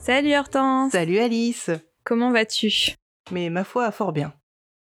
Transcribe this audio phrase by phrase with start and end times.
[0.00, 1.70] Salut Hortense Salut Alice
[2.04, 2.94] Comment vas-tu?
[3.32, 4.32] Mais ma foi, fort bien.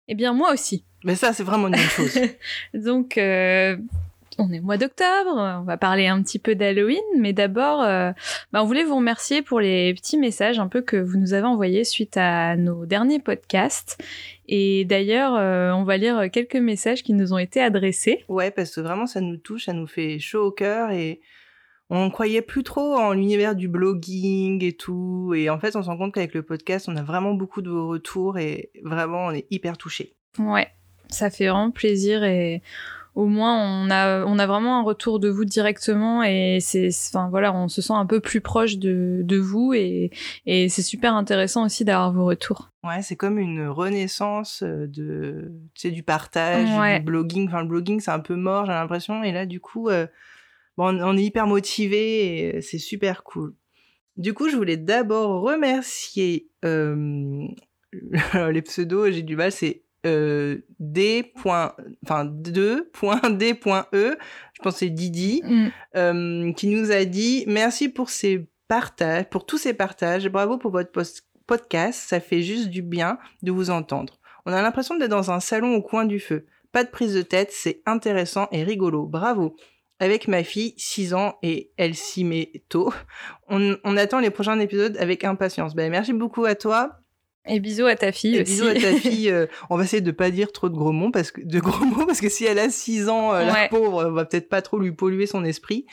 [0.10, 0.84] Eh bien moi aussi.
[1.06, 2.20] Mais ça, c'est vraiment une bonne chose.
[2.73, 3.78] Donc, euh,
[4.38, 8.12] on est au mois d'octobre, on va parler un petit peu d'Halloween, mais d'abord, euh,
[8.52, 11.48] bah, on voulait vous remercier pour les petits messages un peu que vous nous avez
[11.48, 13.98] envoyés suite à nos derniers podcasts.
[14.50, 18.26] Et d'ailleurs, euh, on va lire quelques messages qui nous ont été adressés.
[18.28, 21.22] Ouais, parce que vraiment, ça nous touche, ça nous fait chaud au cœur et
[21.89, 25.34] on croyait plus trop en l'univers du blogging et tout.
[25.35, 27.70] Et en fait, on se rend compte qu'avec le podcast, on a vraiment beaucoup de
[27.70, 30.16] vos retours et vraiment, on est hyper touchés.
[30.39, 30.67] Ouais,
[31.09, 32.61] ça fait vraiment plaisir et
[33.14, 37.30] au moins on a on a vraiment un retour de vous directement et c'est enfin
[37.30, 40.11] voilà on se sent un peu plus proche de, de vous et,
[40.45, 45.81] et c'est super intéressant aussi d'avoir vos retours ouais c'est comme une renaissance de tu
[45.88, 49.31] sais du partage du blogging enfin le blogging c'est un peu mort j'ai l'impression et
[49.31, 50.08] là du coup euh,
[50.78, 53.54] bon on est hyper motivé et c'est super cool
[54.18, 57.48] du coup je voulais d'abord remercier euh,
[58.52, 61.32] les pseudos j'ai du mal c'est euh, D.
[61.36, 61.73] Enfin,
[62.26, 64.17] 2.D.E,
[64.54, 65.67] je pense c'est Didi, mm.
[65.95, 70.72] euh, qui nous a dit merci pour ces partages, pour tous ces partages, bravo pour
[70.72, 70.92] votre
[71.48, 74.20] podcast, ça fait juste du bien de vous entendre.
[74.45, 76.45] On a l'impression d'être dans un salon au coin du feu.
[76.72, 79.06] Pas de prise de tête, c'est intéressant et rigolo.
[79.06, 79.56] Bravo.
[80.00, 82.94] Avec ma fille, 6 ans, et elle s'y met tôt.
[83.48, 85.74] On, on, attend les prochains épisodes avec impatience.
[85.74, 87.00] Ben, merci beaucoup à toi.
[87.48, 88.54] Et bisous à ta fille et aussi.
[88.54, 89.30] Bisous à ta fille.
[89.30, 91.86] Euh, on va essayer de pas dire trop de gros mots parce que de gros
[91.86, 94.61] mots parce que si elle a 6 ans, euh, la pauvre, on va peut-être pas
[94.61, 95.86] trop lui polluer son esprit.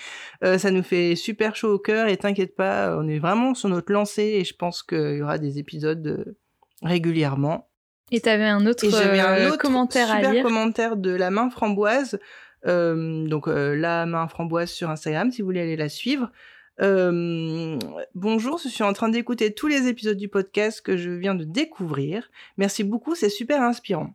[0.42, 3.68] Euh, ça nous fait super chaud au cœur et t'inquiète pas, on est vraiment sur
[3.68, 6.34] notre lancée et je pense qu'il y aura des épisodes
[6.82, 7.68] régulièrement.
[8.10, 10.42] Et t'avais un autre, un autre commentaire super à lire.
[10.42, 12.18] commentaire de la main framboise.
[12.64, 16.30] Donc la main framboise sur Instagram si vous voulez aller la suivre.
[16.78, 21.44] Bonjour, je suis en train d'écouter tous les épisodes du podcast que je viens de
[21.44, 22.30] découvrir.
[22.56, 24.14] Merci beaucoup, c'est super inspirant.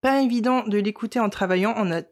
[0.00, 2.02] Pas évident de l'écouter en travaillant, on a,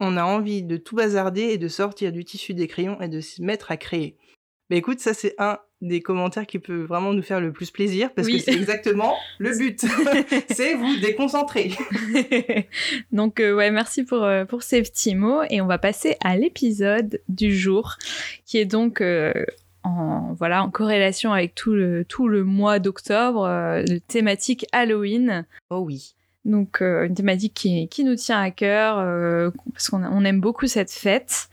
[0.00, 3.20] on a envie de tout bazarder et de sortir du tissu des crayons et de
[3.20, 4.16] se mettre à créer.
[4.70, 8.12] Mais écoute, ça c'est un des commentaires qui peut vraiment nous faire le plus plaisir
[8.14, 9.84] parce que c'est exactement le but.
[10.50, 11.72] c'est vous déconcentrer.
[13.12, 16.36] Donc euh, ouais, merci pour euh, pour ces petits mots et on va passer à
[16.36, 17.96] l'épisode du jour
[18.46, 19.32] qui est donc euh,
[19.82, 25.44] en voilà en corrélation avec tout le tout le mois d'octobre, le thématique Halloween.
[25.70, 26.14] Oh oui.
[26.44, 28.96] Donc une thématique qui, qui, nous tient à cœur
[29.72, 31.48] parce qu'on on aime beaucoup cette fête.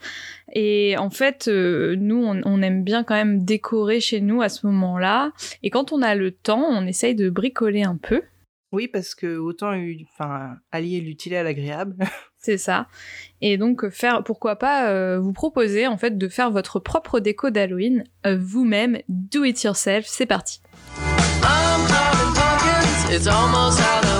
[0.52, 4.66] Et en fait, euh, nous, on, aime bien quand même décorer chez nous à ce
[4.66, 5.32] moment-là.
[5.62, 8.22] Et quand on a le temps, on essaye de bricoler un peu.
[8.70, 9.72] Oui, parce que autant
[10.14, 11.96] enfin, allier l'utile à l'agréable.
[12.38, 12.88] C'est ça.
[13.40, 17.50] Et donc faire, pourquoi pas euh, vous proposer en fait de faire votre propre déco
[17.50, 20.06] d'Halloween euh, vous-même, do it yourself.
[20.06, 20.60] C'est parti.
[23.24, 24.11] commencer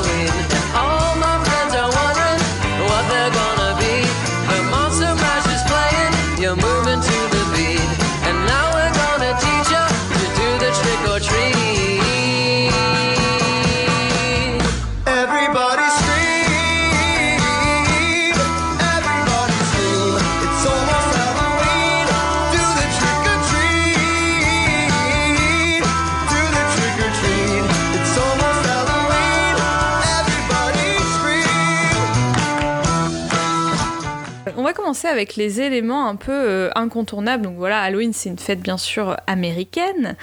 [35.12, 37.44] avec les éléments un peu euh, incontournables.
[37.44, 40.16] Donc voilà, Halloween, c'est une fête bien sûr américaine.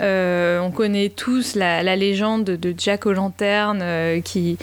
[0.00, 4.56] Euh, on connaît tous la, légende de Jack O'Lantern euh, qui,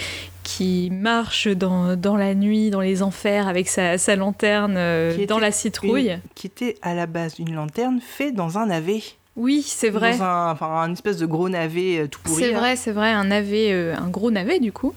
[0.44, 4.76] qui marche dans, dans, la nuit, dans les enfers, avec sa, sa lanterne
[5.28, 6.18] dans la citrouille.
[6.36, 9.04] qui était à la base une lanterne faite dans un navet.
[9.36, 10.16] Oui, c'est vrai.
[10.18, 12.44] Dans un, enfin, un espèce de gros navet euh, tout pourri.
[12.44, 14.94] C'est vrai, c'est vrai, un navet, euh, un gros navet du coup.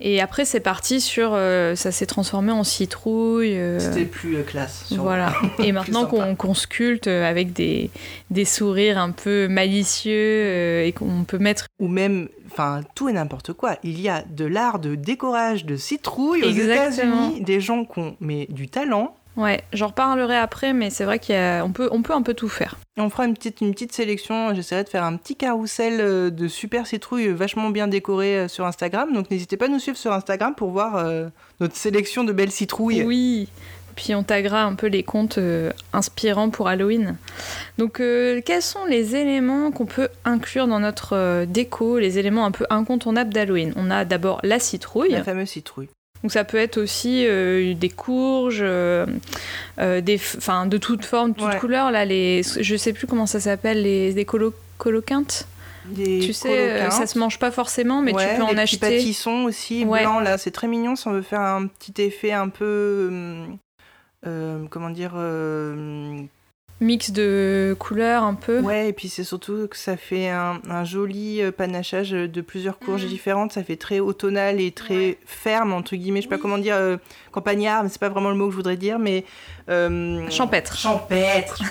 [0.00, 3.58] Et après, c'est parti sur, euh, ça s'est transformé en citrouille.
[3.78, 4.86] C'était plus classe.
[4.92, 5.34] Voilà.
[5.58, 7.90] Et maintenant qu'on sculpte avec des,
[8.30, 11.66] des sourires un peu malicieux et qu'on peut mettre.
[11.78, 13.76] Ou même, enfin, tout et n'importe quoi.
[13.82, 18.16] Il y a de l'art de décorage de citrouille aux États-Unis, des gens qui ont
[18.20, 22.22] mais du talent Ouais, j'en reparlerai après, mais c'est vrai qu'on peut, on peut un
[22.22, 22.76] peu tout faire.
[22.96, 24.52] On fera une petite, une petite sélection.
[24.52, 28.66] J'essaierai de faire un petit carrousel euh, de super citrouilles vachement bien décorées euh, sur
[28.66, 29.12] Instagram.
[29.12, 31.28] Donc n'hésitez pas à nous suivre sur Instagram pour voir euh,
[31.60, 33.04] notre sélection de belles citrouilles.
[33.04, 33.48] Oui.
[33.94, 35.40] Puis on taguera un peu les comptes
[35.92, 37.16] inspirants pour Halloween.
[37.78, 42.64] Donc quels sont les éléments qu'on peut inclure dans notre déco, les éléments un peu
[42.70, 45.10] incontournables d'Halloween On a d'abord la citrouille.
[45.10, 45.88] La fameuse citrouille.
[46.22, 49.06] Donc ça peut être aussi euh, des courges, euh,
[49.78, 51.90] euh, des, enfin de toutes formes, toutes couleurs.
[51.90, 55.46] Là, les, je sais plus comment ça s'appelle, les des colo, coloquintes.
[55.94, 58.88] tu sais, ça se mange pas forcément, mais tu peux en acheter.
[58.88, 60.96] Des pâtissons aussi, blancs là, c'est très mignon.
[60.96, 63.10] Si on veut faire un petit effet un peu,
[64.24, 65.12] comment dire,
[66.80, 68.60] mix de couleurs un peu.
[68.60, 73.04] Ouais, et puis c'est surtout que ça fait un, joli euh, panachage de plusieurs courges
[73.04, 73.08] mm.
[73.08, 73.52] différentes.
[73.52, 76.20] Ça fait très automnal et très ferme, entre guillemets.
[76.20, 76.96] Je sais pas comment dire, euh,
[77.32, 79.24] campagnard, mais c'est pas vraiment le mot que je voudrais dire, mais.
[79.68, 80.76] Euh, champêtre.
[80.76, 81.62] Champêtre.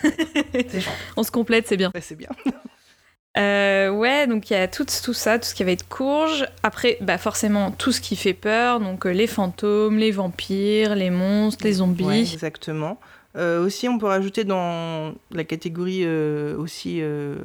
[1.18, 1.92] On se complète, c'est bien.
[1.95, 2.30] Ouais, c'est bien.
[3.38, 6.45] ouais, donc il y a tout, tout ça, tout ce qui va être courge.
[6.63, 11.63] Après, bah forcément, tout ce qui fait peur, donc les fantômes, les vampires, les monstres,
[11.63, 12.04] les zombies.
[12.04, 13.00] Ouais, exactement.
[13.37, 17.35] Euh, aussi, on peut rajouter dans la catégorie euh, aussi, euh,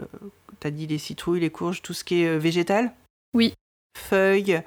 [0.60, 2.92] tu as dit les citrouilles, les courges, tout ce qui est végétal.
[3.34, 3.54] Oui.
[3.98, 4.62] Feuilles,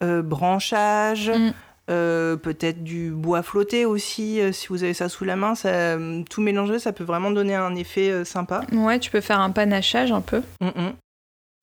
[0.00, 1.52] branchages, mm.
[1.88, 5.54] peut-être du bois flotté aussi, si vous avez ça sous la main.
[5.54, 5.96] Ça,
[6.28, 8.62] tout mélangé, ça peut vraiment donner un effet sympa.
[8.72, 10.42] Ouais, tu peux faire un panachage un peu.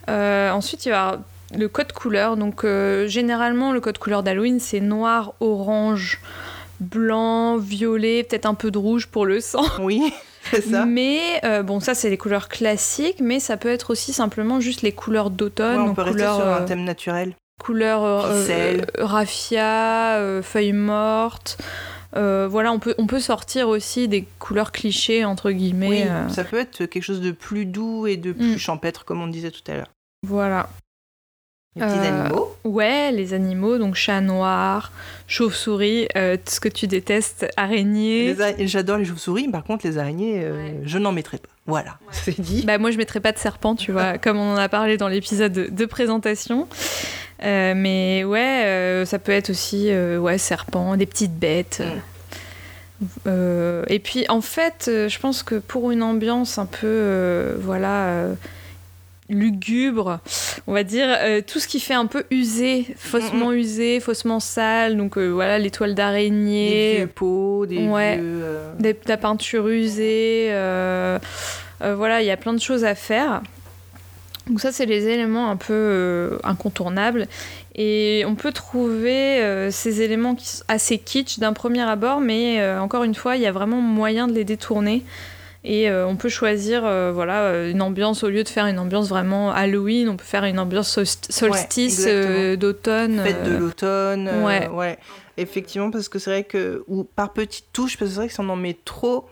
[0.07, 1.19] ensuite, il y a
[1.56, 2.36] le code couleur.
[2.36, 2.65] Donc,
[3.06, 6.19] généralement, le code couleur d'Halloween, c'est noir, orange,
[6.84, 9.64] blanc, violet, peut-être un peu de rouge pour le sang.
[9.80, 10.14] Oui.
[10.52, 10.86] C'est ça.
[10.86, 14.82] Mais euh, bon, ça c'est les couleurs classiques, mais ça peut être aussi simplement juste
[14.82, 15.80] les couleurs d'automne.
[15.80, 17.34] on peut rester sur un euh, thème naturel.
[17.62, 21.58] Couleurs euh, raffia, feuilles mortes.
[22.14, 26.10] voilà, on peut, on peut sortir aussi des couleurs clichés, entre guillemets.
[26.10, 28.60] Oui, ça peut être quelque chose de plus doux et de plus mm.
[28.60, 29.92] champêtre, comme on disait tout à l'heure.
[30.28, 30.70] Voilà.
[31.75, 34.92] Les petits euh, animaux Ouais, les animaux, donc chat noir,
[35.28, 38.36] chauve-souris, euh, tout ce que tu détestes, araignées.
[38.60, 41.50] J'adore les chauves-souris, par contre les araignées, euh, je n'en mettrai pas.
[41.66, 42.64] Voilà, c'est dit.
[42.66, 45.08] Bah, moi je mettrai pas de serpent, tu vois, comme on en a parlé dans
[45.08, 46.68] l'épisode de, présentation.
[47.42, 51.81] mais ouais, ça peut être aussi ouais, serpent, des petites bêtes.
[53.25, 53.84] Mm.
[53.90, 58.28] et puis en fait, je pense que pour une ambiance un peu, voilà
[59.30, 60.20] lugubre,
[60.68, 64.98] on va dire, euh, tout ce qui fait un peu usé, faussement usé, faussement sale,
[64.98, 66.94] donc euh, voilà, l'étoile d'araignée.
[66.94, 70.50] Des vieux pots, des ouais, vieux, euh, de la peinture usée,
[71.80, 73.42] voilà, il y a plein de choses à faire.
[74.48, 77.28] Donc ça, c'est les éléments un peu incontournables.
[77.75, 80.36] Et on peut trouver ces éléments
[80.68, 84.34] assez kitsch d'un premier abord, mais encore une fois, il y a vraiment moyen de
[84.34, 85.04] les détourner.
[85.65, 88.80] Et euh, on peut choisir euh, voilà, euh, une ambiance, au lieu de faire une
[88.80, 90.89] ambiance vraiment Halloween, on peut faire une ambiance
[91.30, 92.06] solstice
[92.57, 93.21] d'automne.
[93.24, 94.30] Fête de l'automne.
[94.44, 94.68] ouais.
[94.68, 94.98] ouais.
[95.38, 98.33] Effectivement, parce que c'est vrai que, ou par petites touches, parce que c'est vrai que
[98.33, 99.25] si on en met trop,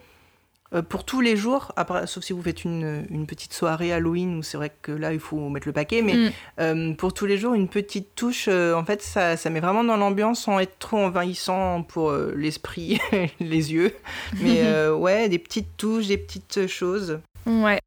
[0.87, 4.43] pour tous les jours, après, sauf si vous faites une, une petite soirée Halloween où
[4.43, 6.31] c'est vrai que là il faut mettre le paquet, mais mm.
[6.59, 9.83] euh, pour tous les jours, une petite touche, euh, en fait, ça, ça met vraiment
[9.83, 12.99] dans l'ambiance sans être trop envahissant pour l'esprit,
[13.39, 13.93] les yeux.
[14.39, 17.19] Mais ouais, des petites touches, des petites choses.
[17.45, 17.79] Ouais.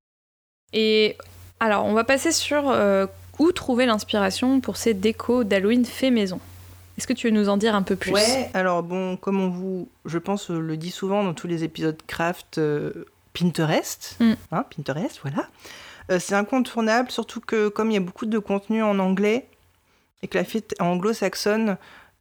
[0.72, 1.16] Et
[1.60, 2.76] alors, on va passer sur
[3.38, 6.40] où trouver l'inspiration pour ces décos d'Halloween fait maison.
[6.96, 8.12] Est-ce que tu veux nous en dire un peu plus?
[8.12, 11.64] Ouais, alors bon, comme on vous, je pense, euh, le dit souvent dans tous les
[11.64, 14.32] épisodes craft, euh, Pinterest, mm.
[14.52, 15.48] hein, Pinterest, voilà.
[16.10, 19.48] Euh, c'est incontournable, surtout que comme il y a beaucoup de contenu en anglais
[20.22, 21.76] et que la fête anglo-saxonne,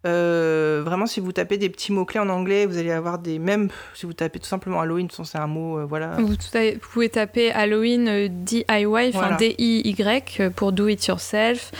[0.05, 3.39] euh, vraiment, si vous tapez des petits mots-clés en anglais, vous allez avoir des.
[3.39, 6.17] Même si vous tapez tout simplement Halloween, c'est un mot, euh, voilà.
[6.17, 6.35] Vous,
[6.81, 11.71] pouvez taper Halloween euh, DIY, enfin D-I-Y pour Do It Yourself.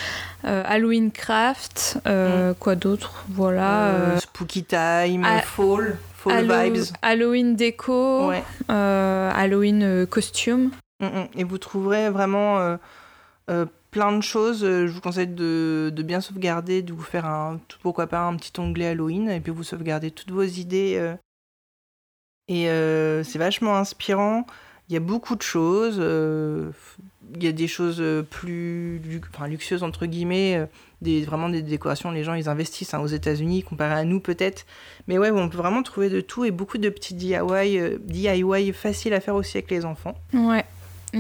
[0.46, 2.56] Halloween Craft, mm.
[2.60, 4.18] quoi d'autre Voilà.
[4.20, 6.84] Spooky Time, Fall, Fall Vibes.
[7.02, 8.32] Halloween Déco,
[8.68, 10.72] Halloween Costume.
[11.00, 11.28] Mm, mm.
[11.38, 12.78] Et vous trouverez vraiment
[13.94, 14.64] plein de choses.
[14.64, 18.52] Euh, je vous conseille de, bien sauvegarder, de vous faire un, pourquoi pas un petit
[18.60, 20.96] onglet Halloween, et puis vous sauvegardez toutes vos idées.
[20.98, 21.16] Euh.
[22.50, 24.46] Et euh, c'est vachement inspirant.
[24.90, 25.96] Il y a beaucoup de choses.
[25.98, 29.00] il y a des choses plus
[29.48, 30.68] luxueuses, entre guillemets,
[31.02, 32.12] des, vraiment des décorations.
[32.12, 34.66] Les gens, ils investissent hein, aux États-Unis, comparé à nous peut-être.
[35.08, 39.14] Mais ouais, on peut vraiment trouver de tout et beaucoup de petits DIY, DIY faciles
[39.14, 40.16] à faire aussi avec les enfants.
[40.34, 40.66] Ouais.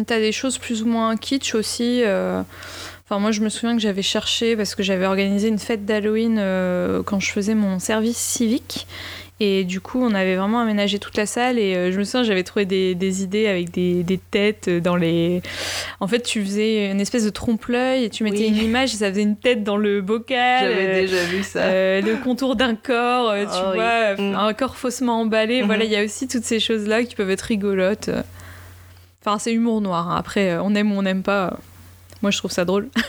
[0.08, 2.02] T'as des choses plus ou moins kitsch aussi.
[2.04, 2.42] Euh.
[3.06, 6.38] Enfin, moi, je me souviens que j'avais cherché parce que j'avais organisé une fête d'Halloween
[6.40, 8.88] euh, quand je faisais mon service civique.
[9.40, 11.58] Et du coup, on avait vraiment aménagé toute la salle.
[11.58, 15.42] Et euh, je me souviens, j'avais trouvé des, idées avec des, têtes dans les.
[16.00, 19.10] En fait, tu faisais une espèce de trompe-l'œil et tu mettais une image et ça
[19.10, 20.70] faisait une tête dans le bocal.
[20.70, 21.64] J'avais euh, déjà vu ça.
[21.64, 24.36] Euh, le contour d'un corps, tu oh vois, mm.
[24.36, 25.62] un corps faussement emballé.
[25.64, 28.12] Voilà, il y a aussi toutes ces choses-là qui peuvent être rigolotes.
[29.25, 30.10] Enfin, c'est humour noir.
[30.10, 30.18] Hein.
[30.18, 31.58] Après, on aime ou on n'aime pas.
[32.22, 32.89] Moi, je trouve ça drôle.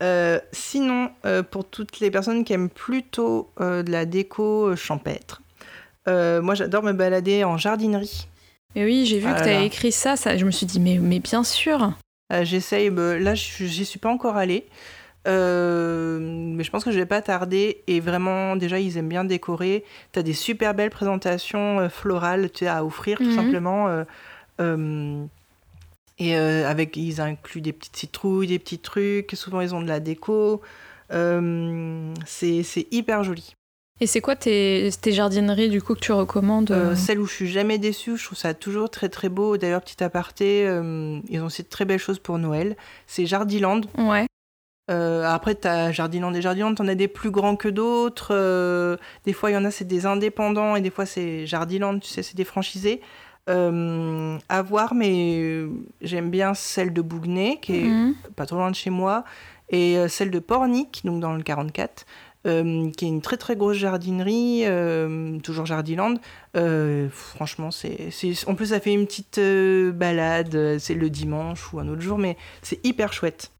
[0.00, 5.42] Euh, sinon, euh, pour toutes les personnes qui aiment plutôt euh, de la déco champêtre,
[6.06, 8.28] moi j'adore me balader en jardinerie.
[8.76, 10.98] Et oui, j'ai vu que tu as écrit ça, ça, je me suis dit, mais,
[10.98, 11.92] mais bien sûr.
[12.42, 14.68] J'essaye, bah, là j'y suis pas encore allée,
[15.26, 17.82] mais je pense que je vais pas tarder.
[17.88, 19.84] Et vraiment, déjà, ils aiment bien décorer.
[20.12, 23.34] Tu as des super belles présentations florales à offrir, tout mhm.
[23.34, 24.04] simplement.
[26.18, 29.32] Et euh, avec, ils incluent des petites citrouilles, des petits trucs.
[29.34, 30.60] Souvent, ils ont de la déco.
[31.12, 33.54] Euh, c'est hyper joli.
[34.00, 37.32] Et c'est quoi tes, tes, jardineries du coup que tu recommandes euh, Celle où je
[37.32, 39.56] suis jamais déçue, je trouve ça toujours très très beau.
[39.56, 42.76] D'ailleurs, petit aparté, ils ont aussi de très belles choses pour Noël.
[43.06, 43.80] C'est Jardiland.
[43.96, 44.26] Ouais.
[44.88, 48.98] après, tu as Jardiland et Jardiland, tu en as des plus grands que d'autres.
[49.24, 52.08] des fois, il y en a, c'est des indépendants et des fois, c'est Jardiland, tu
[52.08, 53.00] sais, c'est des franchisés.
[53.48, 55.70] Euh, à voir, mais euh,
[56.02, 58.14] j'aime bien celle de Bougnay, qui est mhm.
[58.36, 59.24] pas trop loin de chez moi,
[59.70, 62.04] et euh, celle de Pornic, donc dans le 44,
[62.44, 64.64] qui est une très très grosse jardinerie,
[65.42, 66.14] toujours Jardiland.
[67.10, 68.10] franchement, c'est,
[68.46, 69.40] en plus ça fait une petite
[69.94, 73.52] balade, c'est le dimanche ou un autre jour, mais c'est hyper chouette.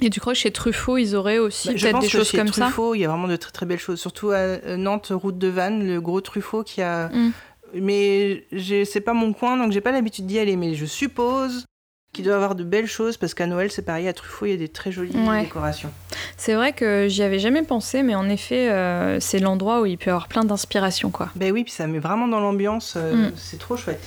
[0.00, 2.96] Et tu crois que chez Truffaut, ils auraient aussi bah, peut-être des choses comme Truffaut,
[2.96, 5.86] il y a vraiment de très très belles choses, surtout à Nantes, route de Vannes,
[5.86, 7.32] le gros Truffaut qui a mm
[7.74, 8.44] mais
[8.84, 10.56] c'est pas mon coin, donc j'ai pas l'habitude d'y aller.
[10.56, 11.66] Mais je suppose
[12.12, 14.50] qu'il doit y avoir de belles choses parce qu'à Noël, c'est pareil, à Truffaut, il
[14.50, 15.90] y a des très jolies décorations.
[16.36, 19.96] C'est vrai que j'y avais jamais pensé, mais en effet, euh, c'est l'endroit où il
[19.96, 21.30] peut y avoir plein d'inspiration, quoi.
[21.36, 23.32] Ben oui, puis ça met vraiment dans l'ambiance, euh, mm.
[23.36, 24.02] c'est trop chouette.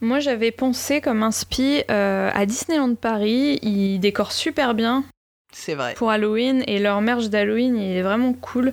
[0.00, 3.60] Moi, j'avais pensé comme inspi euh, à Disneyland Paris.
[3.62, 5.04] Ils décorent super bien.
[5.52, 5.94] C'est vrai.
[5.94, 8.72] Pour Halloween et leur merge d'Halloween, il est vraiment cool.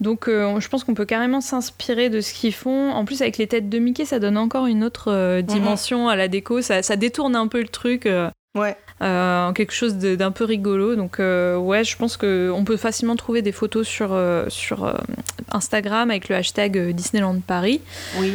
[0.00, 2.90] Donc euh, je pense qu'on peut carrément s'inspirer de ce qu'ils font.
[2.90, 5.46] En plus avec les têtes de Mickey, ça donne encore une autre euh, mhm.
[5.46, 6.62] dimension à la déco.
[6.62, 8.06] Ça, détourne un peu le truc.
[8.06, 8.76] Euh, ouais.
[9.00, 10.96] en quelque chose d'un peu rigolo.
[10.96, 14.92] Donc ouais, je pense qu'on peut facilement trouver des photos sur, sur
[15.52, 17.80] Instagram avec le hashtag Disneyland Paris.
[18.18, 18.32] Oui.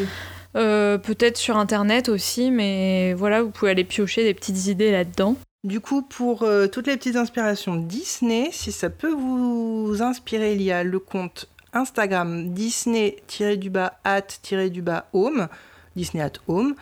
[0.53, 5.35] Peut-être sur internet aussi, mais voilà, vous pouvez aller piocher des petites idées là-dedans.
[5.65, 10.61] Du coup, pour euh, toutes les petites inspirations Disney, si ça peut vous inspirer, il
[10.61, 15.49] y a le compte Instagram Disney-du-bas at-du-bas home,
[15.97, 16.75] Disney at home.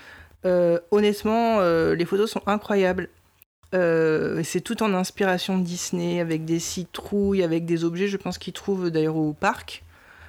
[0.46, 3.10] Euh, honnêtement, euh, les photos sont incroyables.
[3.74, 8.91] c'est tout en inspiration Disney, avec des citrouilles, avec des objets, je pense qu'ils trouvent
[8.91, 9.84] d'ailleurs au parc.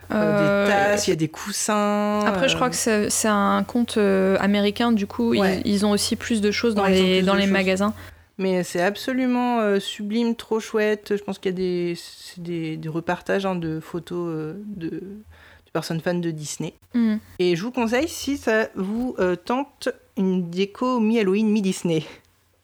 [0.08, 2.20] des tasses, il y a des coussins.
[2.24, 2.76] Après, je crois que
[3.10, 7.34] c'est un compte américain, du coup, ils, ont aussi plus de choses dans les, dans
[7.34, 7.92] les magasins.
[8.38, 11.16] Mais c'est absolument euh, sublime, trop chouette.
[11.16, 11.98] Je pense qu'il y a des,
[12.36, 16.74] des, des repartages hein, de photos euh, de, de, personnes fans de Disney.
[16.94, 17.16] Mm.
[17.40, 22.04] Et je vous conseille, si ça vous euh, tente, une déco mi-Halloween, mi-Disney.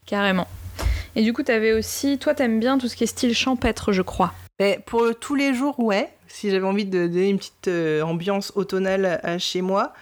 [0.06, 0.46] Carrément.
[1.16, 3.92] Et du coup, tu avais aussi, toi, t'aimes bien tout ce qui est style champêtre,
[3.92, 4.32] je crois.
[4.60, 6.08] Et pour tous les jours, ouais.
[6.28, 7.70] Si j'avais envie de donner une petite
[8.02, 9.92] ambiance automnale à chez moi,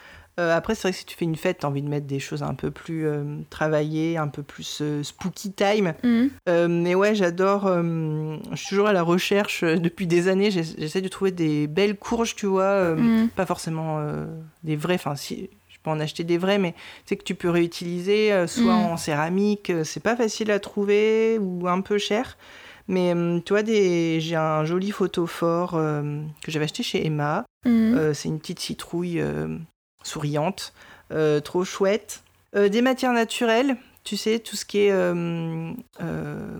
[0.40, 2.06] euh, après, c'est vrai que si tu fais une fête, tu as envie de mettre
[2.06, 5.94] des choses un peu plus euh, travaillées, un peu plus euh, spooky time.
[6.02, 6.30] Mhm.
[6.68, 7.66] mais ouais, j'adore.
[7.66, 10.50] je suis toujours à la recherche depuis des années.
[10.50, 12.94] J'essaie de trouver des belles courges, tu vois.
[12.94, 13.28] Mhm.
[13.28, 14.02] Pas forcément
[14.64, 14.94] des vrais.
[14.94, 16.74] Enfin, si, je peux en acheter des vrais, mais
[17.06, 18.92] tu que tu peux réutiliser, soit mhm.
[18.92, 19.70] en céramique.
[19.84, 22.38] c'est pas facile à trouver ou un peu cher.
[22.88, 24.18] Mais tu vois, des...
[24.20, 27.44] j'ai un joli photophore que j'avais acheté chez Emma.
[27.64, 29.22] c'est une petite citrouille
[30.02, 30.72] souriante,
[31.12, 32.22] euh, trop chouette.
[32.54, 34.92] Euh, des matières naturelles, tu sais, tout ce qui est.
[34.92, 35.72] Euh,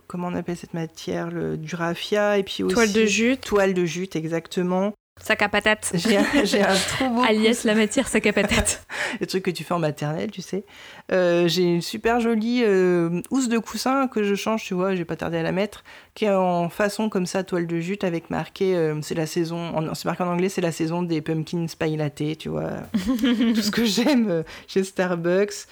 [0.06, 2.74] comment on appelle cette matière le, Du raffia et puis aussi.
[2.74, 3.40] Toile de jute.
[3.42, 4.94] Toile de jute, exactement.
[5.22, 5.92] Sac à patate.
[5.94, 7.22] J'ai un, trop beau.
[7.22, 8.84] Alias la matière sac à patate.
[9.20, 10.64] Le truc que tu fais en maternelle, tu sais.
[11.12, 15.04] Euh, j'ai une super jolie euh, housse de coussin que je change, tu vois, j'ai
[15.04, 18.30] pas tardé à la mettre, qui est en façon comme ça, toile de jute, avec
[18.30, 21.96] marqué, euh, c'est la saison, c'est marqué en anglais, c'est la saison des pumpkin spice
[21.96, 22.70] latte, tu vois.
[22.92, 25.66] Tout ce que j'aime chez Starbucks.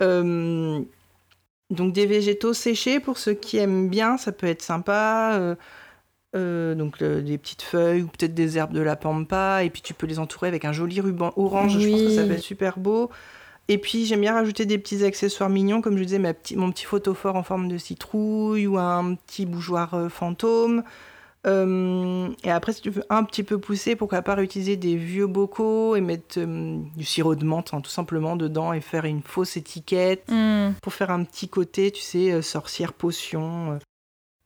[0.00, 0.86] donc
[1.70, 5.56] des végétaux séchés pour ceux qui aiment bien, ça peut être sympa.
[6.34, 9.64] Euh, donc des petites feuilles ou peut-être des herbes de la pampa.
[9.64, 11.78] Et puis tu peux les entourer avec un joli ruban orange.
[11.78, 13.10] Je pense que ça va être super beau.
[13.68, 15.80] Et puis j'aime bien rajouter des petits accessoires mignons.
[15.80, 19.94] Comme je disais ma mon petit photophore en forme de citrouille ou un petit bougeoir
[19.94, 20.82] euh, fantôme.
[21.46, 25.28] Euh, et après, si tu veux un petit peu pousser, pourquoi pas réutiliser des vieux
[25.28, 29.56] bocaux et mettre du sirop de menthe hein, tout simplement dedans et faire une fausse
[29.56, 30.72] étiquette Hmm.
[30.82, 33.78] pour faire un petit côté, tu sais, sorcière potion.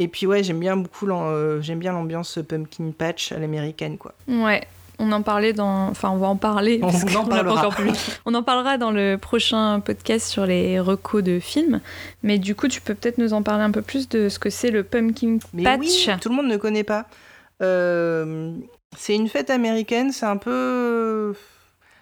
[0.01, 4.15] Et puis ouais, j'aime bien beaucoup euh, j'aime bien l'ambiance pumpkin patch à l'américaine quoi.
[4.27, 4.63] Ouais.
[5.03, 5.89] On en parlait dans.
[5.89, 6.79] Enfin, on va en parler.
[6.83, 7.59] On parce en pas parlera.
[7.61, 7.95] encore publié.
[8.27, 11.81] On en parlera dans le prochain podcast sur les recos de films.
[12.23, 14.51] Mais du coup, tu peux peut-être nous en parler un peu plus de ce que
[14.51, 15.79] c'est le pumpkin Mais patch.
[15.81, 17.07] oui, tout le monde ne connaît pas.
[17.63, 18.53] Euh,
[18.97, 21.33] c'est une fête américaine, c'est un peu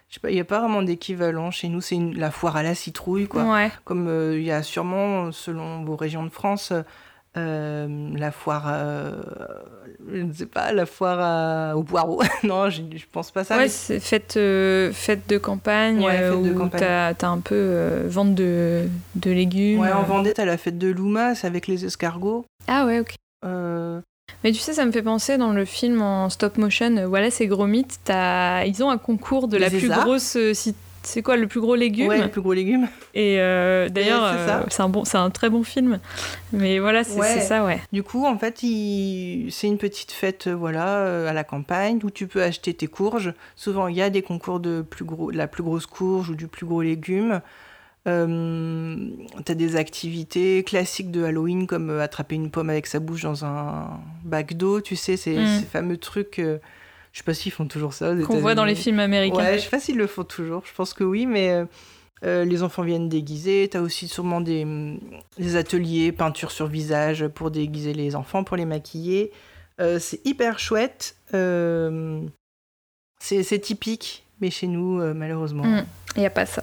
[0.08, 2.56] je sais pas, il n'y a pas vraiment d'équivalent chez nous, c'est une- la foire
[2.56, 3.44] à la citrouille quoi.
[3.44, 3.70] Ouais.
[3.84, 6.82] Comme euh, il y a sûrement, selon vos régions de France, euh,
[8.16, 9.12] la foire, euh,
[10.12, 12.22] je ne sais pas, la foire à- au poireau.
[12.44, 13.56] non, je, je pense pas ça.
[13.56, 17.38] ouais, mais- c'est fête, euh, fête de campagne Ouais, euh, fête où t'as as un
[17.40, 18.84] peu euh, vente de,
[19.16, 19.80] de légumes.
[19.80, 22.44] Ouais, en Vendée, t'as la fête de Loumas avec les escargots.
[22.66, 23.14] Ah ouais, ok.
[23.44, 24.00] Euh,
[24.44, 27.30] Mais tu sais, ça me fait penser dans le film en stop motion, euh, voilà,
[27.30, 30.36] c'est Gromit, t'as- ils ont un concours de la plus grosse.
[30.36, 30.74] euh, si-
[31.10, 32.86] C'est quoi le plus gros légume ouais, les plus gros légumes.
[33.14, 36.00] Et euh, d'ailleurs, euh, c'est un, bon, c'est un très bon film.
[36.52, 37.40] Mais voilà, c'est Ouais.
[37.40, 37.80] ça, ouais.
[37.92, 42.10] Du coup, en fait, il- c'est une petite fête, euh, voilà, à la campagne où
[42.10, 43.32] tu peux acheter tes courges.
[43.56, 46.46] Souvent, il y a des concours de, plus gros, la plus grosse courge ou du
[46.46, 47.40] plus gros légume.
[48.06, 48.96] Euh,
[49.44, 53.88] T'as des activités classiques de Halloween comme attraper une pomme avec sa bouche dans un
[54.24, 55.46] bac d'eau, tu sais, ces, Mm.
[55.60, 56.40] ces fameux trucs.
[57.12, 58.14] Je sais pas s'ils font toujours ça.
[58.26, 59.36] Qu'on voit dans les films américains.
[59.36, 61.64] Ouais, je sais pas s'ils le font toujours, je pense que oui, mais euh,
[62.24, 63.68] euh, les enfants viennent déguisés.
[63.70, 64.98] T'as aussi sûrement des, hum,
[65.38, 69.32] des ateliers, peinture sur visage pour déguiser les enfants, pour les maquiller.
[69.80, 71.16] Euh, c'est hyper chouette.
[71.34, 72.20] euh,
[73.20, 75.64] c'est typique, mais chez nous, malheureusement.
[75.64, 75.84] Mm.
[76.16, 76.62] Il n'y a pas ça.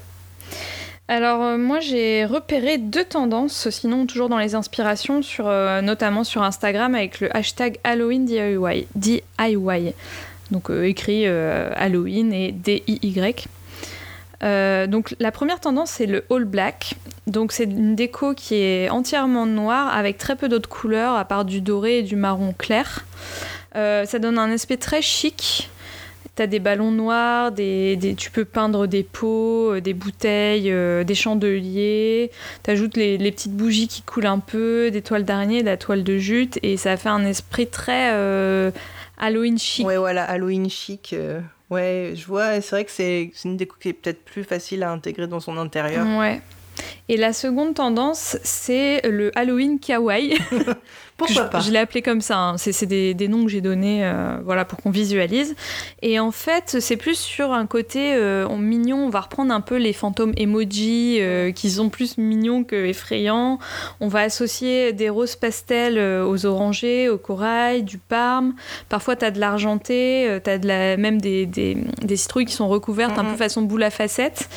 [1.08, 6.24] Alors euh, moi j'ai repéré deux tendances, sinon toujours dans les inspirations, sur, euh, notamment
[6.24, 8.88] sur Instagram avec le hashtag Halloween DIY.
[8.96, 9.94] DIY.
[10.52, 13.48] Donc euh, écrit euh, Halloween et D-I-Y.
[14.44, 16.96] Euh, donc la première tendance c'est le all black.
[17.28, 21.46] Donc c'est une déco qui est entièrement noire avec très peu d'autres couleurs à part
[21.46, 23.06] du doré et du marron clair.
[23.74, 25.70] Ça donne un aspect très chic.
[26.36, 32.32] T'as des ballons noirs, des, tu peux peindre des pots, des bouteilles, des chandeliers.
[32.64, 36.06] T'ajoutes les, les petites bougies qui coulent un peu, des toiles d'araignée, de la toile
[36.06, 38.14] de jute, et ça fait un esprit très
[39.18, 39.86] Halloween chic.
[39.86, 41.12] Ouais, voilà, Halloween chic.
[41.14, 44.44] euh, ouais, je vois, c'est vrai que c'est c'est une déco qui est peut-être plus
[44.44, 46.06] facile à intégrer dans son intérieur.
[46.20, 46.42] Ouais.
[47.08, 50.38] Et la seconde tendance, c'est le Halloween kawaii.
[51.18, 52.38] Pourquoi je, pas Je l'ai appelé comme ça.
[52.38, 52.58] hein.
[52.58, 55.56] C'est des, des noms que j'ai donnés euh, voilà, pour qu'on visualise.
[56.02, 59.06] Et en fait, c'est plus sur un côté euh, mignon.
[59.06, 63.60] On va reprendre un peu les fantômes emoji euh, qui sont plus mignons que effrayants.
[64.02, 68.54] On va associer des roses pastels aux orangés, au corail, du parme.
[68.90, 72.54] Parfois, tu as de l'argenté, tu as de la, même des, des, des citrouilles qui
[72.54, 74.50] sont recouvertes un peu façon boule à facettes.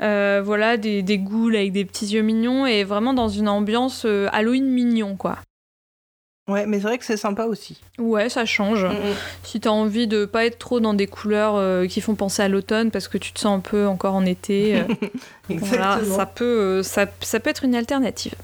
[0.00, 4.02] Euh, voilà, des, des goules avec des petits yeux mignons et vraiment dans une ambiance
[4.04, 5.38] euh, Halloween mignon, quoi.
[6.48, 7.80] Ouais, mais c'est vrai que c'est sympa aussi.
[7.98, 8.84] Ouais, ça change.
[8.84, 9.14] Mm, mm.
[9.42, 12.48] Si t'as envie de pas être trop dans des couleurs euh, qui font penser à
[12.48, 14.84] l'automne parce que tu te sens un peu encore en été, euh,
[15.48, 18.34] voilà, ça peut, euh, ça, ça peut être une alternative.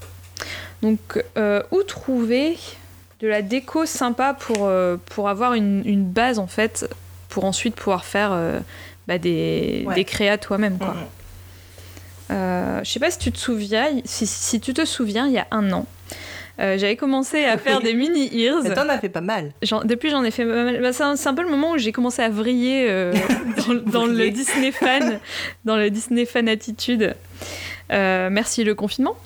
[0.82, 1.22] Donc,
[1.70, 2.58] où trouver
[3.20, 4.68] de la déco sympa pour,
[5.06, 6.92] pour avoir une, une base en fait,
[7.28, 8.36] pour ensuite pouvoir faire
[9.06, 9.94] bah, des, Ouais.
[9.94, 10.94] des créas toi-même, quoi.
[10.94, 11.06] Mm, mm.
[12.32, 15.38] Euh, je sais pas si tu te souviens, si, si tu te souviens, il y
[15.38, 15.86] a un an,
[16.60, 18.62] euh, j'avais commencé à faire des mini ears.
[18.62, 19.52] Mais t'en as fait pas mal.
[19.84, 20.80] Depuis, j'en ai fait pas mal.
[20.80, 23.12] Bah, c'est, un, peu le moment où j'ai commencé à vriller euh,
[23.56, 24.30] dans, dans le.
[24.30, 25.18] Disney fan,
[25.64, 27.14] dans le Disney fan attitude.
[27.92, 29.16] Euh, merci le confinement.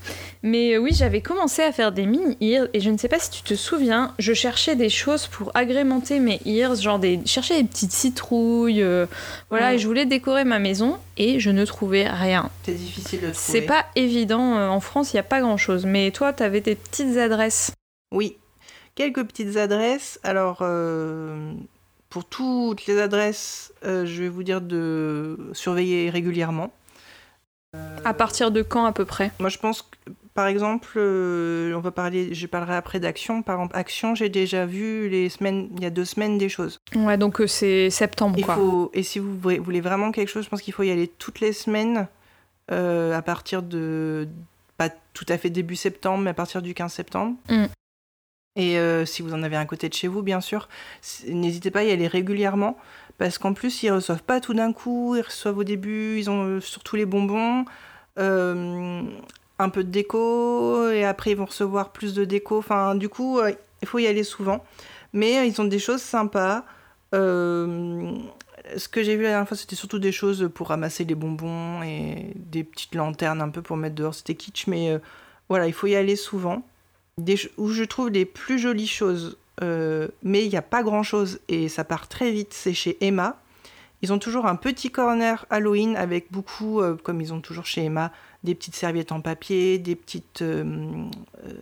[0.43, 3.19] Mais euh, oui, j'avais commencé à faire des mini ears et je ne sais pas
[3.19, 7.63] si tu te souviens, je cherchais des choses pour agrémenter mes ears, genre des, cherchais
[7.63, 9.07] des petites citrouilles, euh,
[9.51, 12.51] voilà, et je voulais décorer ma maison et je ne trouvais rien.
[12.65, 13.61] C'est difficile de trouver.
[13.61, 15.87] C'est pas évident en France, il y a pas grand chose.
[15.87, 17.73] Mais toi, t'avais des petites adresses.
[18.13, 18.37] Oui,
[18.97, 20.19] quelques petites adresses.
[20.25, 21.53] Alors, euh,
[22.11, 26.73] pour toutes les adresses, euh, je vais vous dire de surveiller régulièrement.
[28.05, 29.33] À partir de quand à peu près?
[29.41, 33.43] Moi, je pense que, par exemple, euh, on va parler, je parlerai après d'Action.
[33.43, 36.81] Par exemple, Action, j'ai déjà vu les semaines, il y a deux semaines des choses.
[36.95, 38.55] Ouais, donc euh, c'est septembre Il quoi.
[38.55, 41.41] faut, et si vous voulez- vraiment quelque chose, je pense qu'il faut y aller toutes
[41.41, 42.07] les semaines
[42.71, 44.29] euh, à partir de,
[44.77, 47.35] pas tout à fait début septembre, mais à partir du 15 septembre.
[47.49, 47.65] Mm.
[48.59, 50.71] Et si vous en avez un côté de chez vous, bien sûr,
[51.29, 52.79] n'hésitez pas à y aller régulièrement,
[53.19, 56.45] parce qu'en plus, ils reçoivent pas tout d'un coup, ils reçoivent au début, ils ont
[56.45, 57.65] euh, surtout les bonbons,
[58.19, 59.03] euh,
[59.59, 62.59] un peu de déco, et après ils vont recevoir plus de déco.
[62.59, 63.53] Enfin, du coup, euh,
[63.83, 64.65] il faut y aller souvent.
[65.13, 66.65] Mais ils ont des choses sympas.
[67.13, 71.83] ce que j'ai vu la dernière fois, c'était surtout des choses pour ramasser les bonbons
[71.83, 74.15] et des petites lanternes un peu pour mettre dehors.
[74.15, 75.01] C'était kitsch, mais
[75.49, 76.63] voilà, il faut y aller souvent.
[77.57, 81.85] où je trouve les plus jolies choses, mais il n'y a pas grand-chose et ça
[81.85, 83.39] part très vite, c'est chez Emma.
[84.03, 87.85] Ils ont toujours un petit corner Halloween avec beaucoup, euh, comme ils ont toujours chez
[87.85, 88.13] Emma,
[88.45, 90.65] des petites serviettes en papier, des petites euh,
[91.45, 91.53] euh,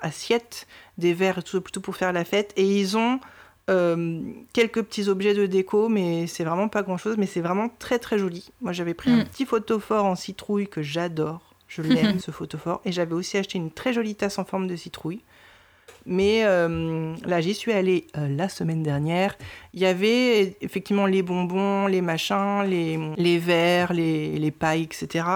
[0.00, 0.66] assiettes,
[0.98, 2.52] des verres, tout pour faire la fête.
[2.56, 3.20] Et ils ont
[4.54, 7.98] quelques petits objets de déco, mais c'est vraiment pas grand chose, mais c'est vraiment très
[7.98, 8.50] très joli.
[8.62, 9.24] Moi j'avais pris un mm.
[9.24, 11.54] petit photophore en citrouille que j'adore.
[11.68, 12.80] Je l'aime ce photophore.
[12.86, 15.20] Et j'avais aussi acheté une très jolie tasse en forme de citrouille.
[16.10, 19.36] Mais euh, là, j'y suis allée euh, la semaine dernière.
[19.74, 25.26] Il y avait effectivement les bonbons, les machins, les, les verres, les, les pailles, etc.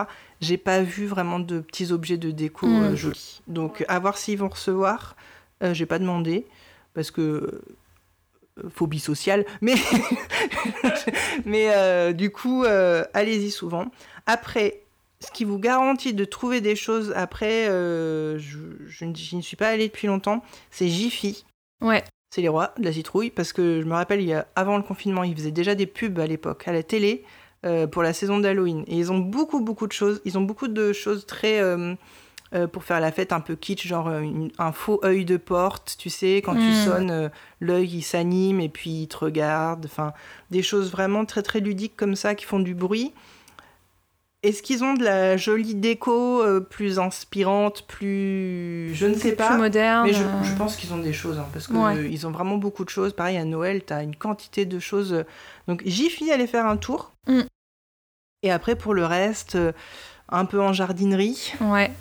[0.40, 2.96] J'ai pas vu vraiment de petits objets de déco euh, mm.
[2.96, 3.42] jolis.
[3.48, 5.14] Donc, à voir s'ils vont recevoir.
[5.72, 6.44] J'ai pas demandé
[6.92, 7.62] parce que
[8.70, 9.76] phobie sociale, mais,
[11.44, 12.64] mais du coup,
[13.14, 13.87] allez-y souvent.
[14.26, 14.81] Après,
[15.22, 19.68] ce qui vous garantit de trouver des choses après, euh, je, je, n'y suis pas
[19.68, 21.44] allée depuis longtemps, c'est Jiffy.
[21.80, 22.02] Ouais.
[22.35, 24.76] C'est les rois de la citrouille, parce que je me rappelle, il y a, avant
[24.76, 27.24] le confinement, ils faisaient déjà des pubs à l'époque, à la télé,
[27.64, 28.85] euh, pour la saison d'Halloween.
[28.88, 30.20] Et ils ont beaucoup, beaucoup de choses.
[30.24, 31.61] Ils ont beaucoup de choses très.
[31.61, 31.94] Euh,
[32.70, 34.11] pour faire la fête un peu kitsch, genre
[34.58, 36.85] un faux œil de porte, tu sais, quand tu hmm.
[36.85, 37.30] sonnes,
[37.61, 39.87] l'œil il s'anime et puis il te regarde.
[39.87, 40.12] Enfin,
[40.50, 43.14] des choses vraiment très, très ludiques comme ça qui font du bruit.
[44.42, 48.92] Est-ce qu'ils ont de la jolie déco euh, plus inspirante, plus.
[48.92, 49.50] Je ne sais pas.
[49.50, 50.07] Plus moderne.
[50.07, 50.57] Mais je, euh.
[50.59, 53.12] pense qu'ils ont des choses, hein, parce qu'ils ont vraiment beaucoup de choses.
[53.12, 55.24] Pareil, à Noël, tu as une quantité de choses.
[55.68, 57.12] Donc, j'y finis aller faire un tour.
[57.28, 57.42] Mm.
[58.42, 59.70] Et après, pour le reste, euh,
[60.28, 61.52] un peu en jardinerie.
[61.61, 61.92] Ouais.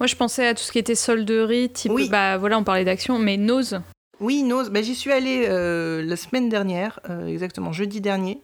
[0.00, 1.92] Moi, je pensais à tout ce qui était solderie, type.
[1.92, 2.08] Oui.
[2.08, 3.80] Bah voilà, on parlait d'action, mais Nose.
[4.18, 4.70] Oui, Nose.
[4.70, 8.40] Bah, J'y suis allée la semaine dernière, exactement, jeudi dernier.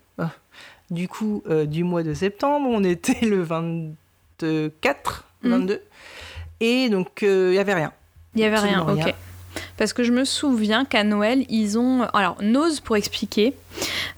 [0.91, 5.75] Du coup, euh, du mois de septembre, on était le 24, 22.
[5.75, 5.79] Mm.
[6.61, 7.93] Et donc, euh, il n'y avait rien.
[8.35, 9.15] Il n'y avait rien, ok.
[9.81, 12.03] Parce que je me souviens qu'à Noël, ils ont.
[12.13, 13.55] Alors, Nose, pour expliquer,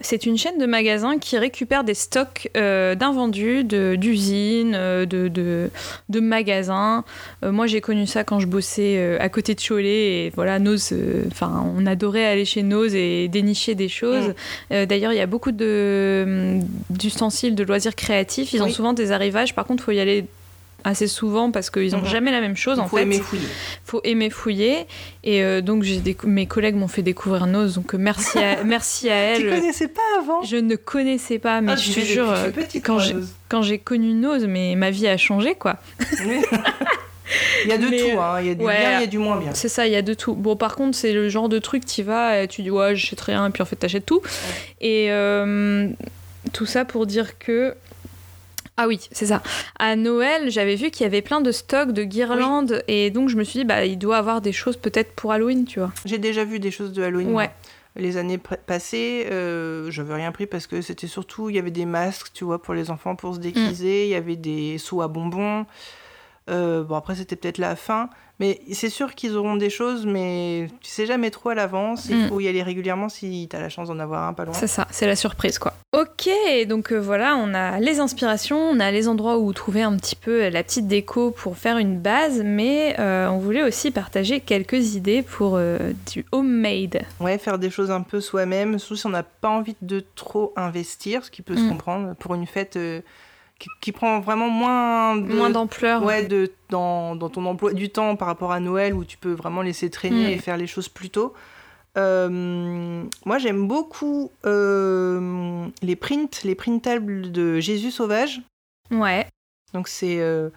[0.00, 5.70] c'est une chaîne de magasins qui récupère des stocks euh, d'invendus, d'usines, euh, de, de,
[6.08, 7.04] de, magasins.
[7.44, 10.26] Euh, moi, j'ai connu ça quand je bossais à côté de Cholet.
[10.26, 10.92] Et voilà, Nose,
[11.28, 14.34] enfin, on adorait aller chez Nose et dénicher des choses.
[14.72, 14.86] Mm.
[14.86, 15.52] D'ailleurs, il y a beaucoup
[16.90, 18.52] d'ustensiles de, loisirs créatifs.
[18.52, 19.54] Ils ont souvent des arrivages.
[19.54, 20.24] Par contre, il faut y aller
[20.84, 22.06] assez souvent parce qu'ils n'ont mhm.
[22.06, 23.02] jamais la même chose en faut fait.
[23.02, 23.48] Aimer fouiller.
[23.84, 24.86] Faut aimer fouiller.
[25.24, 25.84] Et euh, donc
[26.24, 29.42] mes collègues m'ont fait découvrir Nose, donc euh, merci à, merci à elles.
[29.42, 30.42] Tu connaissais pas avant?
[30.42, 32.50] Je ne connaissais pas, mais ah, je te jure, euh,
[32.82, 33.16] quand j'ai,
[33.48, 35.76] quand j'ai connu Nose, mais ma vie a changé quoi.
[37.64, 38.40] Il y a de tout, hein.
[38.40, 39.52] il y a du bien, il y a du moins bien.
[39.54, 40.34] C'est ça, il y a de tout.
[40.34, 43.22] Bon, par contre, c'est le genre de truc, tu vas, et tu dis ouais, j'achète
[43.22, 44.20] rien, et puis en fait, t'achètes tout.
[44.82, 45.08] Et
[46.52, 47.74] tout ça pour dire que
[48.82, 49.42] ah oui, c'est ça.
[49.78, 53.36] À Noël, j'avais vu qu'il y avait plein de stocks de guirlandes et donc je
[53.36, 55.92] me suis dit, bah, il doit avoir des choses peut-être pour Halloween, tu vois.
[56.04, 57.32] J'ai déjà vu des choses de Halloween.
[57.32, 57.50] Ouais.
[57.94, 61.70] Les années passées, euh, je n'avais rien pris parce que c'était surtout, il y avait
[61.70, 64.06] des masques, tu vois, pour les enfants pour se déguiser, mm.
[64.06, 65.64] il y avait des seaux à bonbons.
[66.50, 68.08] Euh, bon, après, c'était peut-être la fin.
[68.40, 72.06] Mais c'est sûr qu'ils auront des choses, mais tu sais jamais trop à l'avance.
[72.08, 72.28] Il mm.
[72.28, 74.54] faut y aller régulièrement si tu as la chance d'en avoir un pas loin.
[74.54, 75.74] C'est ça, c'est la surprise, quoi.
[75.92, 76.28] Ok,
[76.66, 80.16] donc euh, voilà, on a les inspirations, on a les endroits où trouver un petit
[80.16, 84.96] peu la petite déco pour faire une base, mais euh, on voulait aussi partager quelques
[84.96, 85.60] idées pour
[86.10, 87.02] du homemade.
[87.20, 90.52] Ouais, faire des choses un peu soi-même, surtout si on n'a pas envie de trop
[90.56, 91.68] investir, ce qui peut se mm.
[91.68, 92.76] comprendre pour une fête
[93.80, 96.02] qui, prend vraiment moins moins d'ampleur.
[96.02, 99.32] Ouais de dans, dans, ton emploi du temps par rapport à Noël où tu peux
[99.32, 100.30] vraiment laisser traîner mm.
[100.30, 101.34] et faire les choses plus tôt.
[101.98, 108.40] Euh, moi j'aime beaucoup euh, les prints les printables de Jésus sauvage.
[108.90, 109.26] Ouais.
[109.74, 110.50] Donc c'est euh,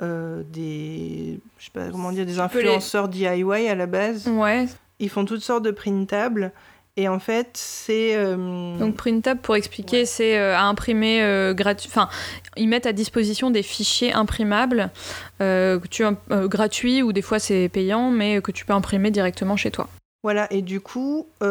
[0.00, 4.28] des je sais pas comment dire des influenceurs DIY à la base.
[4.28, 4.66] Ouais.
[4.98, 6.52] Ils font toutes sortes de printables
[6.98, 8.16] et en fait, c'est.
[8.16, 11.90] Euh, Donc, Printable, pour expliquer, c'est euh, à imprimer euh, gratuit.
[11.90, 12.08] Enfin,
[12.56, 14.90] ils mettent à disposition des fichiers imprimables
[15.38, 19.70] que tu, gratuits ou des fois c'est payant, mais que tu peux imprimer directement chez
[19.70, 19.88] toi.
[20.22, 21.46] Voilà, et du coup, ils,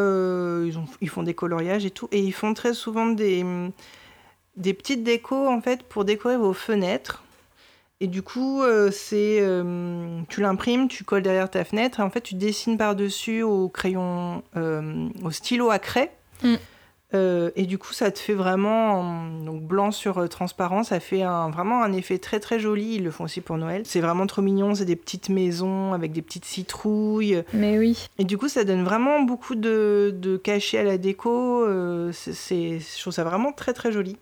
[0.77, 3.45] ont, ils, font des coloriages et tout, et ils font très souvent des,
[4.57, 7.23] des petites décos en fait pour décorer vos fenêtres.
[8.01, 12.09] Et du coup, euh, c'est euh, tu l'imprimes, tu colles derrière ta fenêtre et en
[12.09, 16.11] fait tu dessines par-dessus au crayon, euh, au stylo à craie.
[16.43, 16.55] Mm.
[17.55, 21.81] Et du coup, ça te fait vraiment, donc blanc sur transparent, ça fait un, vraiment
[21.81, 22.95] un effet très très joli.
[22.95, 23.83] Ils le font aussi pour Noël.
[23.85, 24.75] C'est vraiment trop mignon.
[24.75, 27.41] C'est des petites maisons avec des petites citrouilles.
[27.53, 28.09] Mais oui.
[28.17, 31.65] Et du coup, ça donne vraiment beaucoup de, de cachet à la déco.
[32.11, 34.17] C'est, je trouve ça vraiment très très joli.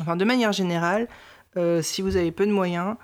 [0.00, 1.06] Enfin, de manière générale,
[1.82, 2.96] si vous avez peu de moyens,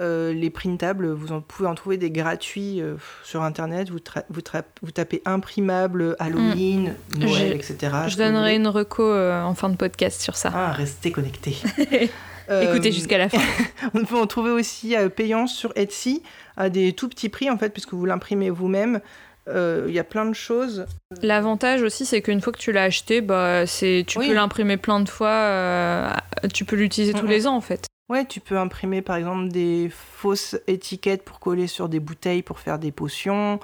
[0.00, 3.90] euh, les printables, vous en pouvez en trouver des gratuits euh, sur internet.
[3.90, 3.98] Vous,
[4.30, 7.18] vous, tapez imprimable, Halloween, mm.
[7.18, 7.76] Noël, etc.
[8.08, 10.50] Je donnerai une reco euh, en fin de podcast sur ça.
[10.54, 11.56] Ah, restez connectés.
[12.50, 13.38] Écoutez jusqu'à la fin.
[13.94, 16.22] on peut en trouver aussi payant sur Etsy
[16.56, 19.00] à des tout petits prix en fait, puisque vous l'imprimez vous-même.
[19.46, 20.86] Il y a plein de choses.
[21.22, 25.08] L'avantage aussi, c'est qu'une fois que tu l'as acheté, bah, tu peux l'imprimer plein de
[25.08, 26.12] fois.
[26.52, 27.86] tu peux l'utiliser tous les ans en fait.
[28.08, 32.58] Ouais, tu peux imprimer par exemple des fausses étiquettes pour coller sur des bouteilles pour
[32.58, 33.58] faire des potions,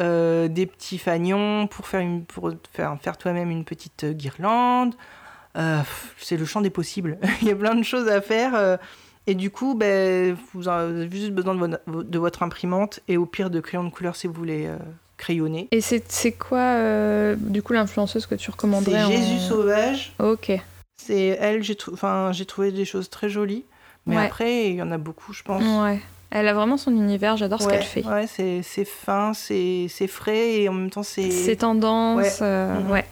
[0.00, 4.94] euh, des petits fanions pour faire, une, pour faire, faire toi-même une petite guirlande.
[5.56, 5.80] Euh,
[6.18, 7.18] c'est le champ des possibles.
[7.42, 8.54] Il y a plein de choses à faire.
[8.54, 8.76] Euh,
[9.26, 13.26] et du coup, ben, vous avez juste besoin de votre, de votre, imprimante et au
[13.26, 14.70] pire de crayons de couleur si vous voulez
[15.18, 15.68] crayonner.
[15.70, 20.14] Et c'est quoi, du coup, l'influenceuse que tu recommanderais C'est Jésus Sauvage.
[20.18, 20.52] Ok.
[20.98, 23.64] C'est elle, j'ai trouvé des choses très jolies.
[24.06, 25.62] Mais après, il y en a beaucoup, je pense.
[25.62, 26.00] Ouais.
[26.30, 28.04] Elle a vraiment son univers, j'adore ce qu'elle fait.
[28.04, 31.30] Ouais, c'est fin, c'est frais et en même temps c'est.
[31.30, 32.32] C'est tendance, ouais.
[32.42, 32.90] Euh, mhm.
[32.90, 33.04] ouais.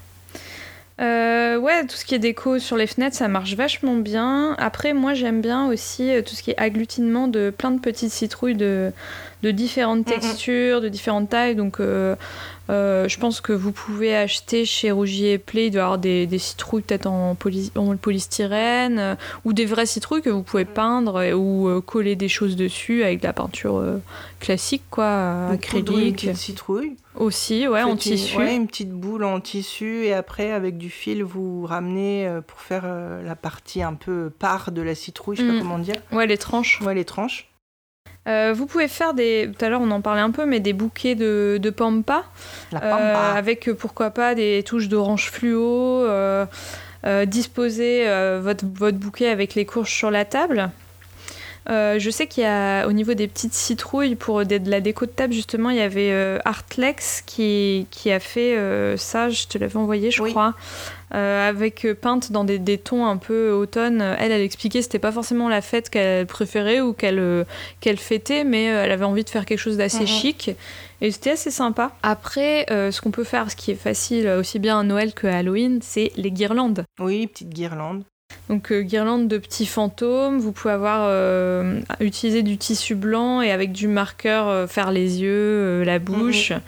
[0.98, 4.54] Euh, ouais, tout ce qui est déco sur les fenêtres, ça marche vachement bien.
[4.58, 8.12] Après, moi, j'aime bien aussi euh, tout ce qui est agglutinement de plein de petites
[8.12, 8.92] citrouilles de,
[9.42, 10.14] de différentes mhm.
[10.14, 11.54] textures, de différentes tailles.
[11.54, 12.16] Donc, euh,
[12.68, 16.38] je pense que vous pouvez acheter chez Rougier et Play, il doit y avoir des,
[16.38, 21.80] citrouilles peut-être en, polystyrène euh, ou des vraies citrouilles que vous pouvez peindre ou euh,
[21.80, 23.82] coller des choses dessus avec de la peinture
[24.40, 26.22] classique, quoi, acrylique.
[26.24, 26.96] Une petite citrouille.
[27.14, 28.36] Aussi, ouais, en tissu.
[28.36, 32.84] Ouais, une petite boule en tissu et après avec du fil vous ramenez pour faire
[33.24, 35.60] la partie un peu part de la citrouille, je sais pas mm.
[35.60, 35.96] comment dire.
[36.12, 36.80] Ouais, les tranches.
[36.82, 37.48] Ouais, les tranches.
[38.26, 39.50] Euh, vous pouvez faire des.
[39.56, 42.24] Tout à l'heure, on en parlait un peu, mais des bouquets de, de pampa.
[42.72, 43.00] La pampa.
[43.00, 46.04] Euh, avec pourquoi pas des touches d'orange fluo.
[46.04, 46.46] Euh,
[47.26, 48.04] disposer
[48.40, 50.70] votre, votre bouquet avec les courges sur la table.
[51.68, 55.10] Je sais qu'il y a au niveau des petites citrouilles pour de, la déco de
[55.10, 58.56] table justement il y avait Artlex qui, qui a fait
[58.96, 60.54] ça je te l'avais envoyé je crois
[61.14, 64.02] euh, avec euh, peinte dans des, des, tons un peu automne.
[64.18, 67.44] Elle, elle expliquait que c'était pas forcément la fête qu'elle préférait ou qu'elle euh,
[67.80, 70.06] qu'elle fêtait, mais elle avait envie de faire quelque chose d'assez mhm.
[70.06, 70.50] chic.
[71.00, 71.92] Et c'était assez sympa.
[72.02, 75.36] Après, ce qu'on peut faire, ce qui est facile aussi bien à Noël que à
[75.36, 76.84] Halloween, c'est les guirlandes.
[76.98, 78.02] Oui, petites guirlandes.
[78.48, 81.10] Donc guirlandes de petits fantômes, vous pouvez avoir
[82.00, 86.52] utilisé du tissu blanc et avec du marqueur faire les yeux, la bouche.
[86.52, 86.60] Mhm.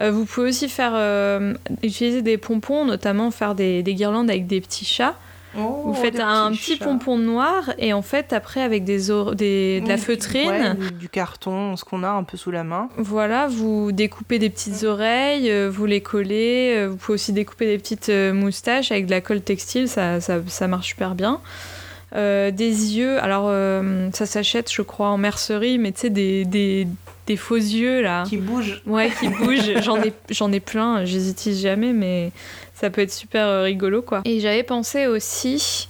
[0.00, 4.60] Euh, vous pouvez aussi faire euh, utiliser des pompons, notamment faire des, guirlandes avec des
[4.60, 5.14] petits chats.
[5.58, 8.98] Oh, vous faites un petit pompon noir et en fait après avec des,
[9.34, 12.88] des de la feutrine, du, carton, ce qu'on a un peu sous la main.
[12.96, 16.86] Voilà, vous découpez des petites oreilles, euh, vous les collez.
[16.88, 20.68] Vous pouvez aussi découper des petites moustaches avec de la colle textile, ça, ça, ça
[20.68, 21.40] marche super bien.
[22.14, 22.50] des
[22.96, 23.50] yeux, alors
[24.12, 26.86] ça s'achète je crois en mercerie, mais tu sais des, des,
[27.30, 28.24] des faux yeux là.
[28.26, 28.82] Qui bougent.
[28.86, 29.80] Ouais, qui bougent.
[29.82, 32.32] j'en ai, j'en ai plein, je les utilise jamais, mais
[32.74, 34.22] ça peut être super euh, rigolo quoi.
[34.24, 35.88] Et j'avais pensé aussi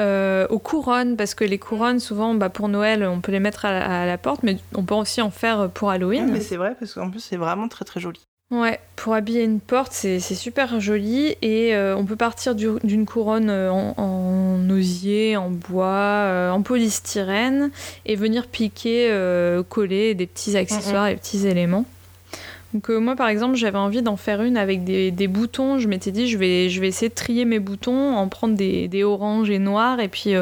[0.00, 3.64] euh, aux couronnes, parce que les couronnes, souvent bah, pour Noël, on peut les mettre
[3.64, 6.30] à la, porte, mais on peut aussi en faire pour Halloween.
[6.32, 8.20] mais c'est vrai, parce qu'en plus c'est vraiment très très joli.
[8.52, 13.48] Ouais, pour habiller une porte, c'est super joli et euh, on peut partir d'une couronne
[13.48, 17.70] euh, en, osier, en bois, euh, en polystyrène
[18.04, 19.10] et venir piquer,
[19.70, 21.86] coller des petits accessoires et petits éléments.
[22.74, 26.28] Donc moi par exemple j'avais envie d'en faire une avec des, boutons, je m'étais dit
[26.28, 29.58] je vais, je vais essayer de trier mes boutons, en prendre des, des oranges et
[29.58, 30.34] noirs et puis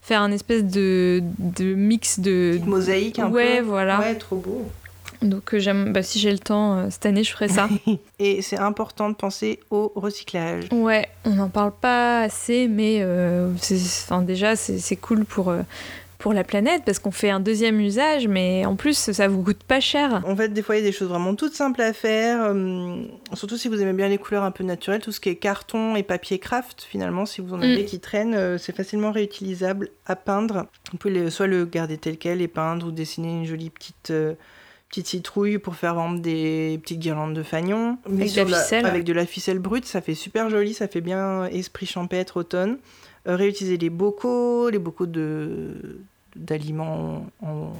[0.00, 2.58] faire un espèce de, de mix de...
[2.64, 3.36] mosaïque un peu.
[3.36, 4.00] Ouais voilà.
[4.00, 4.66] Ouais trop beau.
[5.22, 7.68] Donc euh, j'aime, bah, si j'ai le temps, euh, cette année, je ferai ça.
[8.18, 10.66] Et c'est important de penser au recyclage.
[10.72, 15.52] Ouais, on n'en parle pas assez, mais euh, enfin, déjà, c'est cool pour,
[16.18, 19.62] pour la planète parce qu'on fait un deuxième usage, mais en plus, ça vous coûte
[19.64, 20.22] pas cher.
[20.24, 22.54] En fait, des fois, il y a des choses vraiment toutes simples à faire,
[23.34, 25.96] surtout si vous aimez bien les couleurs un peu naturelles, tout ce qui est carton
[25.96, 27.86] et papier craft, finalement, si vous en avez mm.
[27.86, 30.66] qui traînent, c'est facilement réutilisable à peindre.
[30.92, 34.12] Vous pouvez soit le garder tel quel et peindre ou dessiner une jolie petite
[34.88, 37.98] petite citrouille pour faire vendre des petites guirlandes de fanion.
[38.06, 38.86] Avec de la ficelle.
[38.86, 42.78] Avec de la ficelle brute, ça fait super joli, ça fait bien esprit champêtre automne.
[43.26, 46.00] Euh, réutiliser les bocaux, les bocaux de,
[46.38, 47.26] d'aliments.
[47.42, 47.72] En...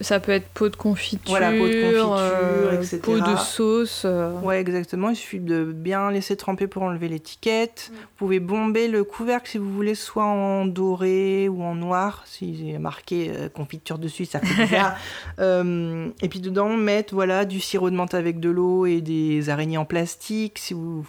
[0.00, 2.98] ça peut être pot de confiture, voilà, pot de, confiture etc.
[3.02, 4.06] pot de sauce.
[4.42, 5.10] Ouais, exactement.
[5.10, 7.90] Il suffit de bien laisser tremper pour enlever l'étiquette.
[7.90, 7.94] Mm.
[7.94, 12.24] Vous pouvez bomber le couvercle si vous voulez, soit en doré ou en noir.
[12.26, 14.96] Si a marqué confiture dessus, ça fait bizarre.
[16.22, 19.78] et puis dedans, mettre voilà, du sirop de menthe avec de l'eau et des araignées
[19.78, 20.58] en plastique.
[20.58, 21.04] Si vous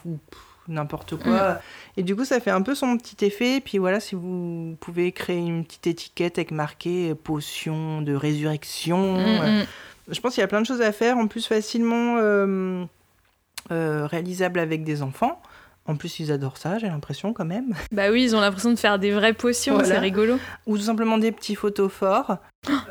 [0.67, 1.59] n'importe quoi.
[1.95, 3.61] Et du coup, ça fait un peu son petit effet.
[3.63, 9.17] Puis voilà, si vous pouvez créer une petite étiquette avec marqué potion de résurrection.
[9.17, 9.65] Mm, mm.
[10.09, 11.17] Je pense qu'il y a plein de choses à faire.
[11.17, 12.85] En plus, facilement euh,
[13.71, 15.41] euh, réalisable avec des enfants.
[15.87, 17.73] En plus, ils adorent ça, j'ai l'impression quand même.
[17.91, 20.37] Bah oui, ils ont l'impression de faire des vraies potions, c'est rigolo.
[20.67, 22.37] Ou tout simplement des petits photos forts.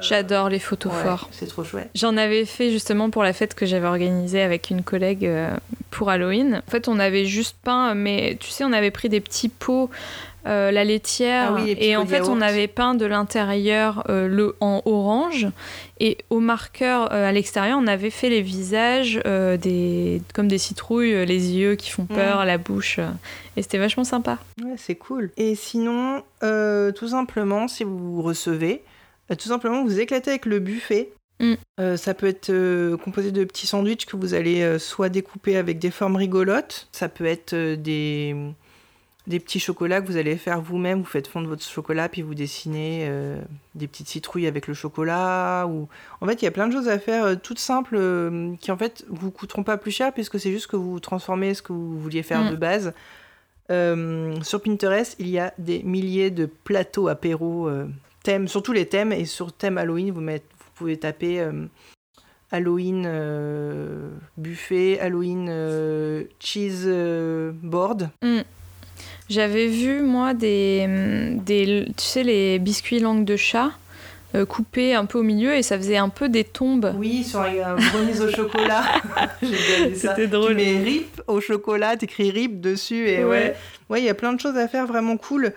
[0.01, 1.29] J'adore les photos forts.
[1.33, 1.91] C'est trop chouette.
[1.95, 5.55] J'en avais fait justement pour la fête que j'avais organisée avec une collègue euh,
[5.91, 6.63] pour Halloween.
[6.67, 9.91] En fait, on avait juste peint, mais tu sais, on avait pris des petits pots
[10.47, 11.57] euh, la laitière.
[11.59, 15.49] Ah et en fait, on avait peint de l'intérieur euh, le en orange.
[15.99, 21.27] Et au marqueur euh, à l'extérieur, on avait fait les visages des, comme des citrouilles,
[21.27, 22.47] les yeux qui font peur, mm.
[22.47, 23.01] la bouche.
[23.57, 24.39] et c'était vachement sympa.
[24.63, 25.31] Ouais, c'est cool.
[25.37, 28.83] Et sinon, tout simplement, si vous recevez,
[29.31, 31.11] tout simplement, vous éclatez avec le buffet.
[31.39, 31.97] Mm.
[31.97, 36.17] ça peut être composé de petits sandwichs que vous allez soit découper avec des formes
[36.17, 38.35] rigolotes, ça peut être des,
[39.27, 41.01] des petits chocolats que vous allez faire vous-même.
[41.01, 43.41] Vous faites fondre votre chocolat, puis vous dessinez euh,
[43.75, 45.67] des petites citrouilles avec le chocolat.
[45.67, 45.89] Ou...
[46.21, 48.71] En fait, il y a plein de choses à faire euh, toutes simples euh, qui,
[48.71, 51.73] en fait, vous coûteront pas plus cher puisque c'est juste que vous transformez ce que
[51.73, 52.51] vous vouliez faire mm.
[52.51, 52.93] de base.
[54.45, 57.69] sur Pinterest, il y a des milliers de plateaux apéros
[58.23, 59.13] thèmes, sur tous les thèmes.
[59.13, 61.45] Et sur thème Halloween, vous, vous pouvez taper
[62.53, 63.11] Halloween
[64.37, 66.87] buffet, Halloween cheese
[67.61, 68.11] board.
[68.23, 68.43] Mm.
[69.29, 70.87] J'avais vu, moi, des,
[71.45, 71.87] des.
[71.97, 73.73] Tu sais, les biscuits langue de chat
[74.37, 76.93] euh, coupés un peu au milieu et ça faisait un peu des tombes.
[76.99, 78.83] Oui, sur un brownies au chocolat.
[79.95, 80.51] C'était drôle.
[80.51, 83.55] Tu mets RIP au chocolat, t'écris RIP dessus et ouais.
[83.89, 85.53] Ouais, il y a plein de choses à faire vraiment cool.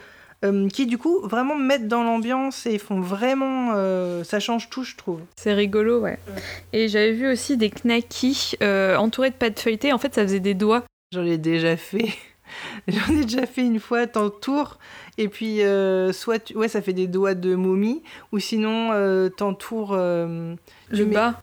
[0.46, 4.86] Euh, qui du coup vraiment mettent dans l'ambiance et font vraiment euh, ça change tout
[4.86, 6.18] je trouve c'est rigolo ouais,
[6.72, 10.54] et j'avais vu aussi des knackis entourés de pâte feuilletée en fait ça faisait des
[10.54, 12.14] doigts j'en ai déjà fait
[12.88, 14.80] J'en ai déjà fait une fois, t'entoures,
[15.18, 19.94] et puis euh, soit, ouais, ça fait des doigts de momie, ou sinon euh, t'entoures...
[19.94, 20.56] Euh,
[20.90, 21.42] le bas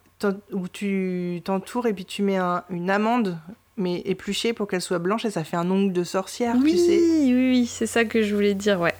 [0.51, 2.39] Ou tu t'entoures et puis tu mets
[2.69, 3.37] une amande,
[3.77, 6.77] mais épluchée pour qu'elle soit blanche, et ça fait un ongle de sorcière, oui, tu
[6.77, 6.99] sais.
[6.99, 8.93] Oui, oui, c'est ça que je voulais dire, ouais.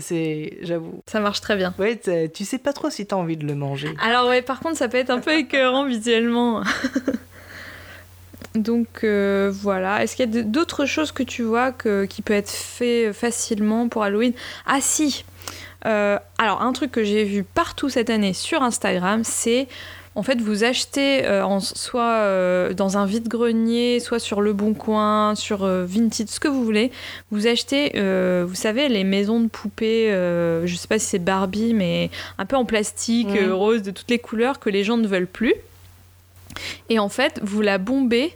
[0.00, 1.02] C'est, j'avoue.
[1.06, 1.72] Ça marche très bien.
[1.78, 2.00] Ouais,
[2.32, 3.94] tu sais pas trop si t'as envie de le manger.
[4.02, 6.62] Alors ouais, par contre, ça peut être un peu écœurant visuellement.
[8.54, 10.04] Donc euh, voilà.
[10.04, 14.04] Est-ce qu'il y a d'autres choses que tu vois qui peut être fait facilement pour
[14.04, 14.32] Halloween?
[14.64, 15.24] Ah si
[15.86, 19.66] euh, Alors un truc que j'ai vu partout cette année sur Instagram, c'est
[20.14, 25.34] en fait vous achetez euh, en, soit dans un vide-grenier, soit sur Le Bon Coin,
[25.34, 26.92] sur Vinted, ce que vous voulez.
[27.32, 27.90] Vous achetez,
[28.44, 32.54] vous savez, les maisons de poupées, je sais pas si c'est Barbie, mais un peu
[32.54, 35.54] en plastique, rose, de toutes les couleurs que les gens ne veulent plus.
[36.88, 38.32] Et en fait, vous la bombez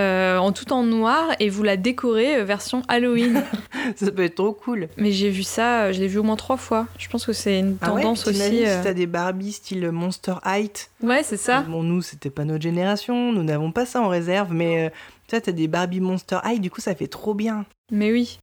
[0.00, 3.42] euh, en tout en noir et vous la décorez euh, version Halloween.
[3.96, 4.88] ça peut être trop cool.
[4.96, 6.86] Mais j'ai vu ça, euh, je l'ai vu au moins trois fois.
[6.98, 8.40] Je pense que c'est une ah tendance aussi.
[8.40, 10.90] Si t'as des Barbie style Monster Height.
[11.02, 11.60] Ouais, c'est ça.
[11.62, 14.90] Bon, nous, c'était pas notre génération, nous n'avons pas ça en réserve, mais
[15.28, 17.66] tu sais, t'as des Barbie Monster High, du coup, ça fait trop bien.
[17.92, 18.38] Mais oui.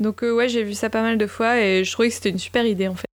[0.00, 2.38] Donc, ouais, j'ai vu ça pas mal de fois et je trouvais que c'était une
[2.38, 3.06] super idée en fait.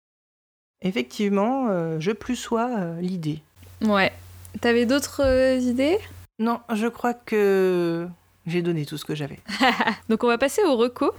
[0.82, 2.69] Effectivement, je plus sois
[3.00, 3.41] l'idée.
[3.82, 4.12] Ouais.
[4.60, 5.21] T'avais d'autres
[5.62, 6.00] idées?
[6.39, 8.08] Non, je crois que
[8.45, 9.39] j'ai donné tout ce que j'avais.
[10.10, 11.12] Donc on va passer aux recos.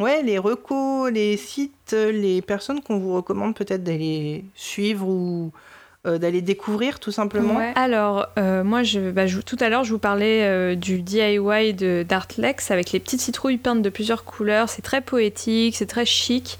[0.00, 5.52] Ouais, les recos, les sites, les personnes qu'on vous recommande peut-être d'aller suivre ou
[6.04, 7.60] euh, d'aller découvrir tout simplement.
[7.76, 8.82] Alors, euh, moi,
[9.14, 12.98] bah, je, tout à l'heure, je vous parlais euh, du DIY de d'Artlex avec les
[12.98, 14.68] petites citrouilles peintes de plusieurs couleurs.
[14.68, 16.58] C'est très poétique, c'est très chic.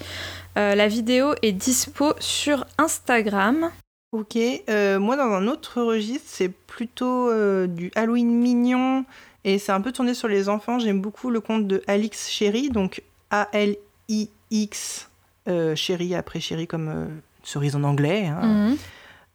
[0.55, 3.69] la vidéo est dispo sur Instagram.
[4.13, 9.05] Ok, euh, moi dans un autre registre, c'est plutôt euh, du Halloween mignon
[9.43, 10.77] et c'est un peu tourné sur les enfants.
[10.77, 15.09] J'aime beaucoup le conte de Alix Chéri, donc A-L-I-X
[15.47, 17.07] euh, Chéri, après Chéri comme
[17.41, 18.27] cerise en anglais.
[18.27, 18.75] Hein.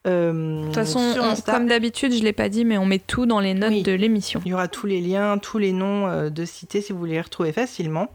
[0.05, 0.62] Mhm.
[0.62, 1.12] de toute façon,
[1.45, 3.93] comme d'habitude, je ne l'ai pas dit, mais on met tout dans les notes de
[3.93, 4.41] l'émission.
[4.45, 7.21] Il y aura tous les liens, tous les noms de cités si vous voulez les
[7.21, 8.12] retrouver facilement.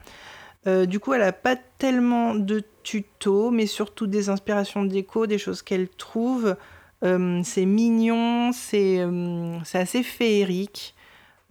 [0.65, 5.61] Du coup, elle n'a pas tellement de tutos, mais surtout des inspirations déco, des choses
[5.61, 6.55] qu'elle trouve.
[7.03, 10.95] Euh, c'est mignon, c'est euh, assez féerique.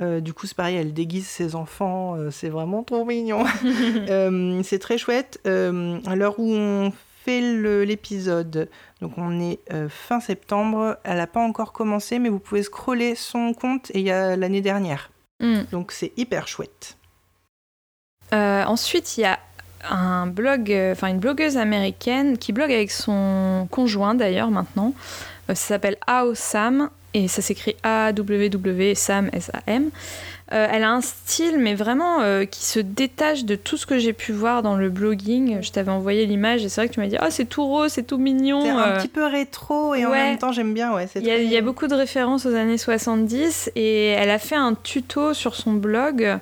[0.00, 3.44] Euh, du coup, c'est pareil, elle déguise ses enfants, c'est vraiment trop mignon.
[4.62, 5.40] c'est très chouette.
[5.44, 6.92] à l'heure où on
[7.24, 7.40] fait
[7.84, 8.68] l'épisode,
[9.00, 13.14] donc on est euh, fin septembre, elle n'a pas encore commencé, mais vous pouvez scroller
[13.14, 15.10] son compte et il y a l'année dernière.
[15.38, 15.62] Hmm.
[15.70, 16.96] Donc c'est hyper chouette.
[18.32, 19.38] Euh, ensuite, il y a
[19.90, 24.94] un blog, enfin une blogueuse américaine qui blogue avec son conjoint d'ailleurs maintenant.
[25.48, 25.96] ça s'appelle
[26.34, 29.90] Sam et ça s'écrit A-W-W Sam S-A-M.
[30.52, 33.98] Euh, elle a un style, mais vraiment euh, qui se détache de tout ce que
[33.98, 35.62] j'ai pu voir dans le blogging.
[35.62, 37.92] Je t'avais envoyé l'image et c'est vrai que tu m'as dit, oh, c'est tout rose,
[37.92, 38.62] c'est tout mignon.
[38.62, 38.98] C'est un euh.
[38.98, 40.92] petit peu rétro et en même temps, j'aime bien.
[40.94, 44.74] Ouais, il, y a, beaucoup de références aux années 70 et elle a fait un
[44.74, 46.38] tuto sur son blog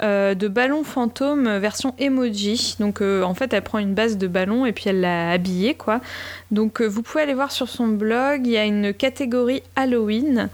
[0.00, 2.76] de ballon fantôme version emoji.
[2.80, 6.00] Donc en fait, elle prend une base de ballon et puis elle l'a habillé, quoi.
[6.50, 10.48] Donc vous pouvez aller voir sur son blog, il y a une catégorie Halloween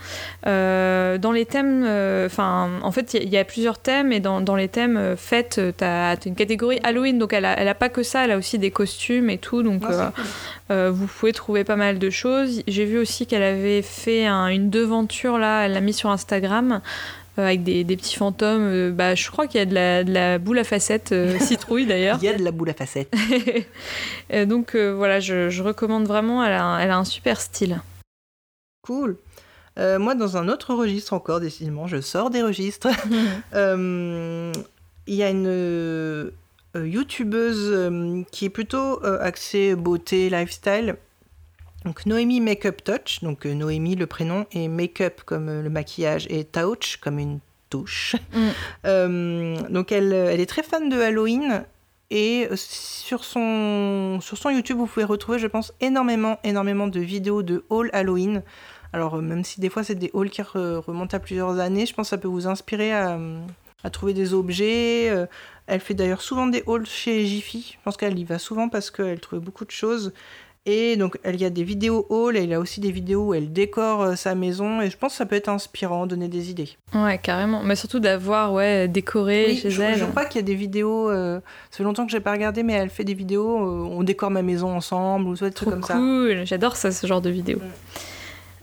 [0.44, 1.84] dans les thèmes,
[2.26, 5.72] enfin en fait, il y, a plusieurs thèmes et dans, les thèmes euh, fêtes, euh,
[5.76, 8.70] tu as, une catégorie Halloween, donc elle n'a pas que ça, elle a aussi des
[8.70, 9.82] costumes et tout, donc
[10.70, 12.62] euh, vous pouvez trouver pas mal de choses.
[12.66, 16.80] J'ai vu aussi qu'elle avait fait une devanture là, elle l'a mis sur Instagram.
[17.36, 18.90] Avec des, petits fantômes.
[18.90, 22.18] bah, je crois qu'il y a de la, boule à facettes, citrouille d'ailleurs.
[22.20, 23.12] Il y a de la boule à facettes.
[24.46, 27.80] donc voilà, je, recommande vraiment, elle a un super style.
[28.82, 29.16] Cool.
[29.78, 32.88] Euh, moi, dans un autre registre encore, décidément, je sors des registres.
[33.54, 34.52] Euh,
[35.06, 36.30] il y a une euh,
[36.74, 40.96] youtubeuse qui est plutôt axée beauté, lifestyle.
[41.84, 46.96] Donc Noémie Makeup Touch, donc Noémie le prénom, et Makeup comme le maquillage, et Touch
[46.96, 48.16] comme une touche.
[48.32, 49.68] Mm.
[49.70, 51.64] donc elle, elle est très fan de Halloween,
[52.10, 57.42] et sur son, sur son YouTube, vous pouvez retrouver, je pense, énormément, énormément de vidéos
[57.42, 58.42] de haul Halloween.
[58.92, 61.94] Alors, euh, même si des fois c'est des hauls qui remontent à plusieurs années, je
[61.94, 63.18] pense que ça peut vous inspirer à,
[63.90, 65.10] trouver des objets.
[65.10, 65.26] Euh,
[65.66, 67.72] elle fait d'ailleurs souvent des hauls chez Jiffy.
[67.76, 70.12] Je pense qu'elle y va souvent parce qu'elle trouve beaucoup de choses.
[70.66, 73.28] Et donc, il y a des vidéos haul et il y a aussi des vidéos
[73.28, 74.80] où elle décore euh, sa maison.
[74.80, 76.70] Et je pense que ça peut être inspirant, donner des idées.
[76.94, 77.62] Ouais, carrément.
[77.62, 79.98] Mais surtout d'avoir ouais, décoré chez elle.
[79.98, 81.10] Je crois qu'il y a des vidéos.
[81.10, 81.40] ça
[81.70, 83.58] fait longtemps que je n'ai pas regardé, mais elle fait des vidéos.
[83.58, 85.94] on décore ma maison ensemble ou des trucs comme ça.
[85.94, 86.42] cool.
[86.44, 87.58] J'adore ça, ce genre de vidéos.
[87.58, 88.00] Mm.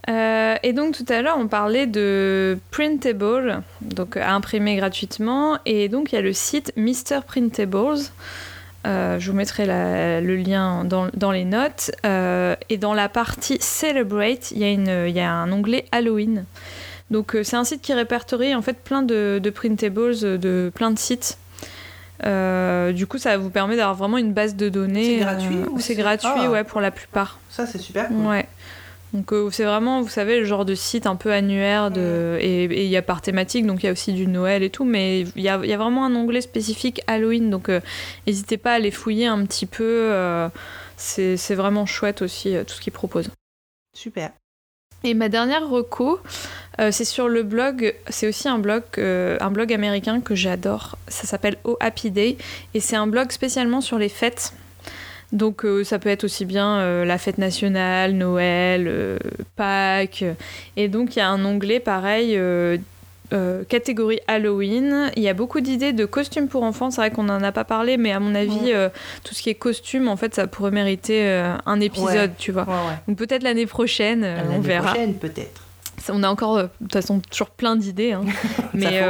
[0.08, 5.58] Euh, et donc tout à l'heure, on parlait de Printable, donc à imprimer gratuitement.
[5.64, 7.20] Et donc il y a le site Mr.
[7.26, 8.00] Printables.
[8.86, 11.90] Euh, je vous mettrai le lien dans, les notes.
[12.04, 16.44] Euh, et dans la partie Celebrate, il y, a y un onglet Halloween.
[17.10, 20.98] Donc c'est un site qui répertorie en fait plein de, de printables de plein de
[20.98, 21.38] sites.
[22.22, 25.18] du coup, ça vous permet d'avoir vraiment une base de données.
[25.18, 26.50] C'est gratuit C'est gratuit, ah.
[26.50, 27.38] ouais, pour la plupart.
[27.50, 28.26] Ça, c'est super cool.
[28.26, 28.46] Ouais.
[29.12, 32.38] Donc euh, c'est vraiment, vous savez, le genre de site un peu annuaire de...
[32.40, 34.84] et il y a par thématique, donc il y a aussi du Noël et tout,
[34.84, 37.80] mais il y a, y a, vraiment un onglet spécifique Halloween, donc euh,
[38.26, 39.84] n'hésitez pas à les fouiller un petit peu.
[39.84, 40.48] Euh,
[40.96, 43.30] c'est vraiment chouette aussi tout ce qu'ils proposent.
[43.92, 44.30] Super.
[45.02, 46.20] Et ma dernière reco,
[46.78, 50.96] c'est sur le blog, c'est aussi un blog, un blog américain que j'adore.
[51.08, 52.36] Ça s'appelle Oh Happy Day
[52.74, 54.52] et c'est un blog spécialement sur les fêtes.
[55.32, 59.18] Donc euh, ça peut être aussi bien euh, la fête nationale, Noël, euh,
[59.56, 60.24] Pâques.
[60.76, 62.38] Et donc il y a un onglet pareil.
[63.68, 65.10] catégorie Halloween.
[65.16, 66.90] Il y a beaucoup d'idées de costumes pour enfants.
[66.90, 68.72] C'est vrai qu'on n'en a pas parlé, mais à mon avis,
[69.24, 71.26] tout ce qui est costume, en fait, ça pourrait mériter
[71.64, 72.66] un épisode, tu vois.
[73.08, 74.92] Donc peut-être l'année prochaine, on verra.
[74.92, 75.62] L'année prochaine, peut-être.
[76.08, 78.12] On a encore, de toute façon, toujours plein d'idées.
[78.12, 78.24] Hein.
[78.74, 79.00] mais,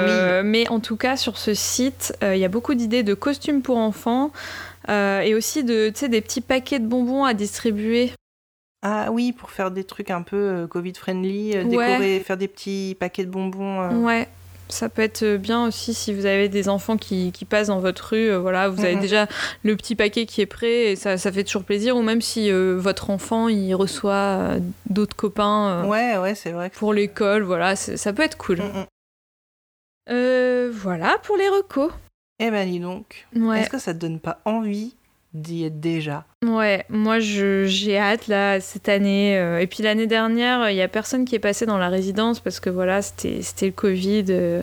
[0.45, 3.77] mais en tout cas, sur ce site, il y a beaucoup d'idées de costumes pour
[3.77, 4.31] enfants.
[4.89, 8.13] Euh, et aussi de, des petits paquets de bonbons à distribuer.
[8.83, 12.97] Ah oui, pour faire des trucs un peu euh, Covid-friendly, euh, décorer, faire des petits
[12.99, 14.05] paquets de bonbons.
[14.05, 14.29] Ouais,
[14.69, 18.09] ça peut être bien aussi si vous avez des enfants qui, qui passent dans votre
[18.11, 18.35] rue.
[18.35, 19.01] voilà, vous avez mhm.
[19.01, 19.29] déjà
[19.63, 21.97] le petit paquet qui est prêt et ça, ça fait toujours plaisir.
[21.97, 24.57] Ou même si votre enfant il reçoit
[24.91, 25.85] d'autres copains.
[25.87, 26.71] ouais, ouais, c'est vrai.
[26.71, 28.59] Pour l'école, voilà, ça peut être cool.
[30.09, 30.71] Mm, mm.
[30.71, 31.93] voilà pour les recos.
[32.45, 33.25] Eh ben dis donc,
[33.55, 34.97] est-ce que ça te donne pas envie
[35.33, 36.25] d'y être déjà?
[36.45, 39.39] Ouais, moi j'ai hâte là cette année.
[39.39, 42.41] Euh, et puis l'année dernière, il y a personne qui est passé dans la résidence
[42.41, 44.25] parce que voilà, c'était le Covid.
[44.31, 44.63] Euh.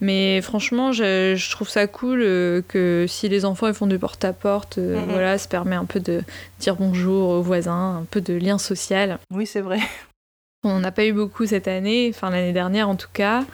[0.00, 4.78] mais franchement, je, trouve ça cool euh, que si les enfants ils font du porte-à-porte,
[4.78, 6.20] -porte, voilà, ça permet un peu de
[6.58, 9.20] dire bonjour aux voisins, un peu de lien social.
[9.32, 9.78] Oui, c'est vrai.
[10.64, 13.44] On n'a pas eu beaucoup cette année, enfin l'année dernière en tout cas.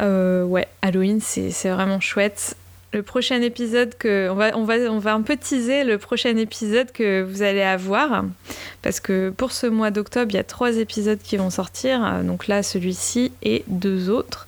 [0.00, 2.56] ouais, Halloween, c'est vraiment chouette
[2.92, 6.36] le prochain épisode que on va on va on va un peu teaser le prochain
[6.36, 8.24] épisode que vous allez avoir
[8.82, 12.48] parce que pour ce mois d'octobre il y a trois épisodes qui vont sortir donc
[12.48, 14.46] là celui-ci et deux autres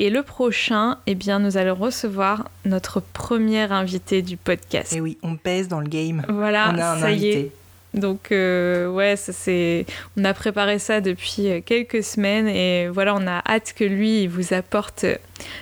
[0.00, 4.92] Et le prochain, eh bien, nous allons recevoir notre première invitée du podcast.
[4.92, 6.24] Et oui, on pèse dans le game.
[6.28, 7.26] Voilà, on a un ça invité.
[7.26, 7.52] y est.
[7.94, 9.86] Donc euh, ouais, ça c'est,
[10.16, 14.22] on a préparé ça depuis euh, quelques semaines et voilà, on a hâte que lui
[14.24, 15.16] il vous apporte euh,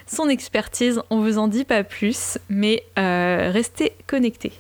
[0.07, 1.01] son expertise.
[1.11, 4.53] On vous en dit pas plus, mais euh, restez connectés.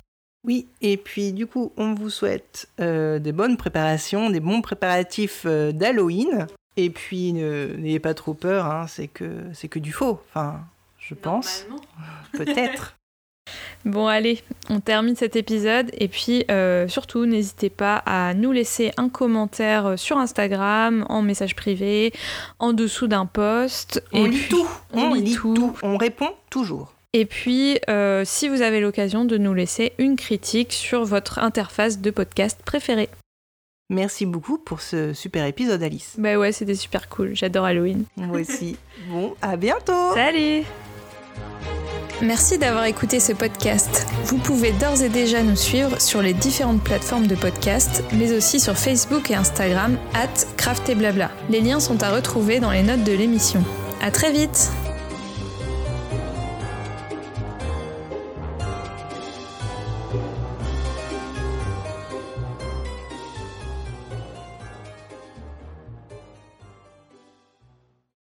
[0.44, 5.42] Oui, et puis du coup, on vous souhaite euh, des bonnes préparations, des bons préparatifs
[5.44, 6.46] euh, d'Halloween.
[6.76, 10.20] Et puis, ne- n'ayez pas trop peur, hein, c'est que c'est que du faux.
[10.28, 10.60] Enfin,
[11.00, 11.66] je pense,
[12.32, 12.95] peut-être.
[13.84, 18.90] Bon allez, on termine cet épisode et puis euh, surtout n'hésitez pas à nous laisser
[18.97, 22.12] un commentaire sur Instagram, en message privé,
[22.59, 24.03] en dessous d'un post.
[24.12, 25.74] On et lit puis- tout, on on, lit tout.
[25.82, 26.92] on répond toujours.
[27.12, 32.01] Et puis, euh, si vous avez l'occasion de nous laisser une critique sur votre interface
[32.01, 33.09] de podcast préférée.
[33.88, 36.16] Merci beaucoup pour ce super épisode, Alice.
[36.18, 37.36] Bah ouais, c'était super cool.
[37.36, 38.05] J'adore Halloween.
[38.16, 38.76] Moi aussi.
[39.09, 40.12] bon, à bientôt.
[40.14, 40.64] Salut
[42.22, 44.06] Merci d'avoir écouté ce podcast.
[44.24, 48.58] Vous pouvez d'ores et déjà nous suivre sur les différentes plateformes de podcast, mais aussi
[48.58, 50.46] sur Facebook et Instagram, at.
[51.50, 53.62] Les liens sont à retrouver dans les notes de l'émission.
[54.00, 54.70] À très vite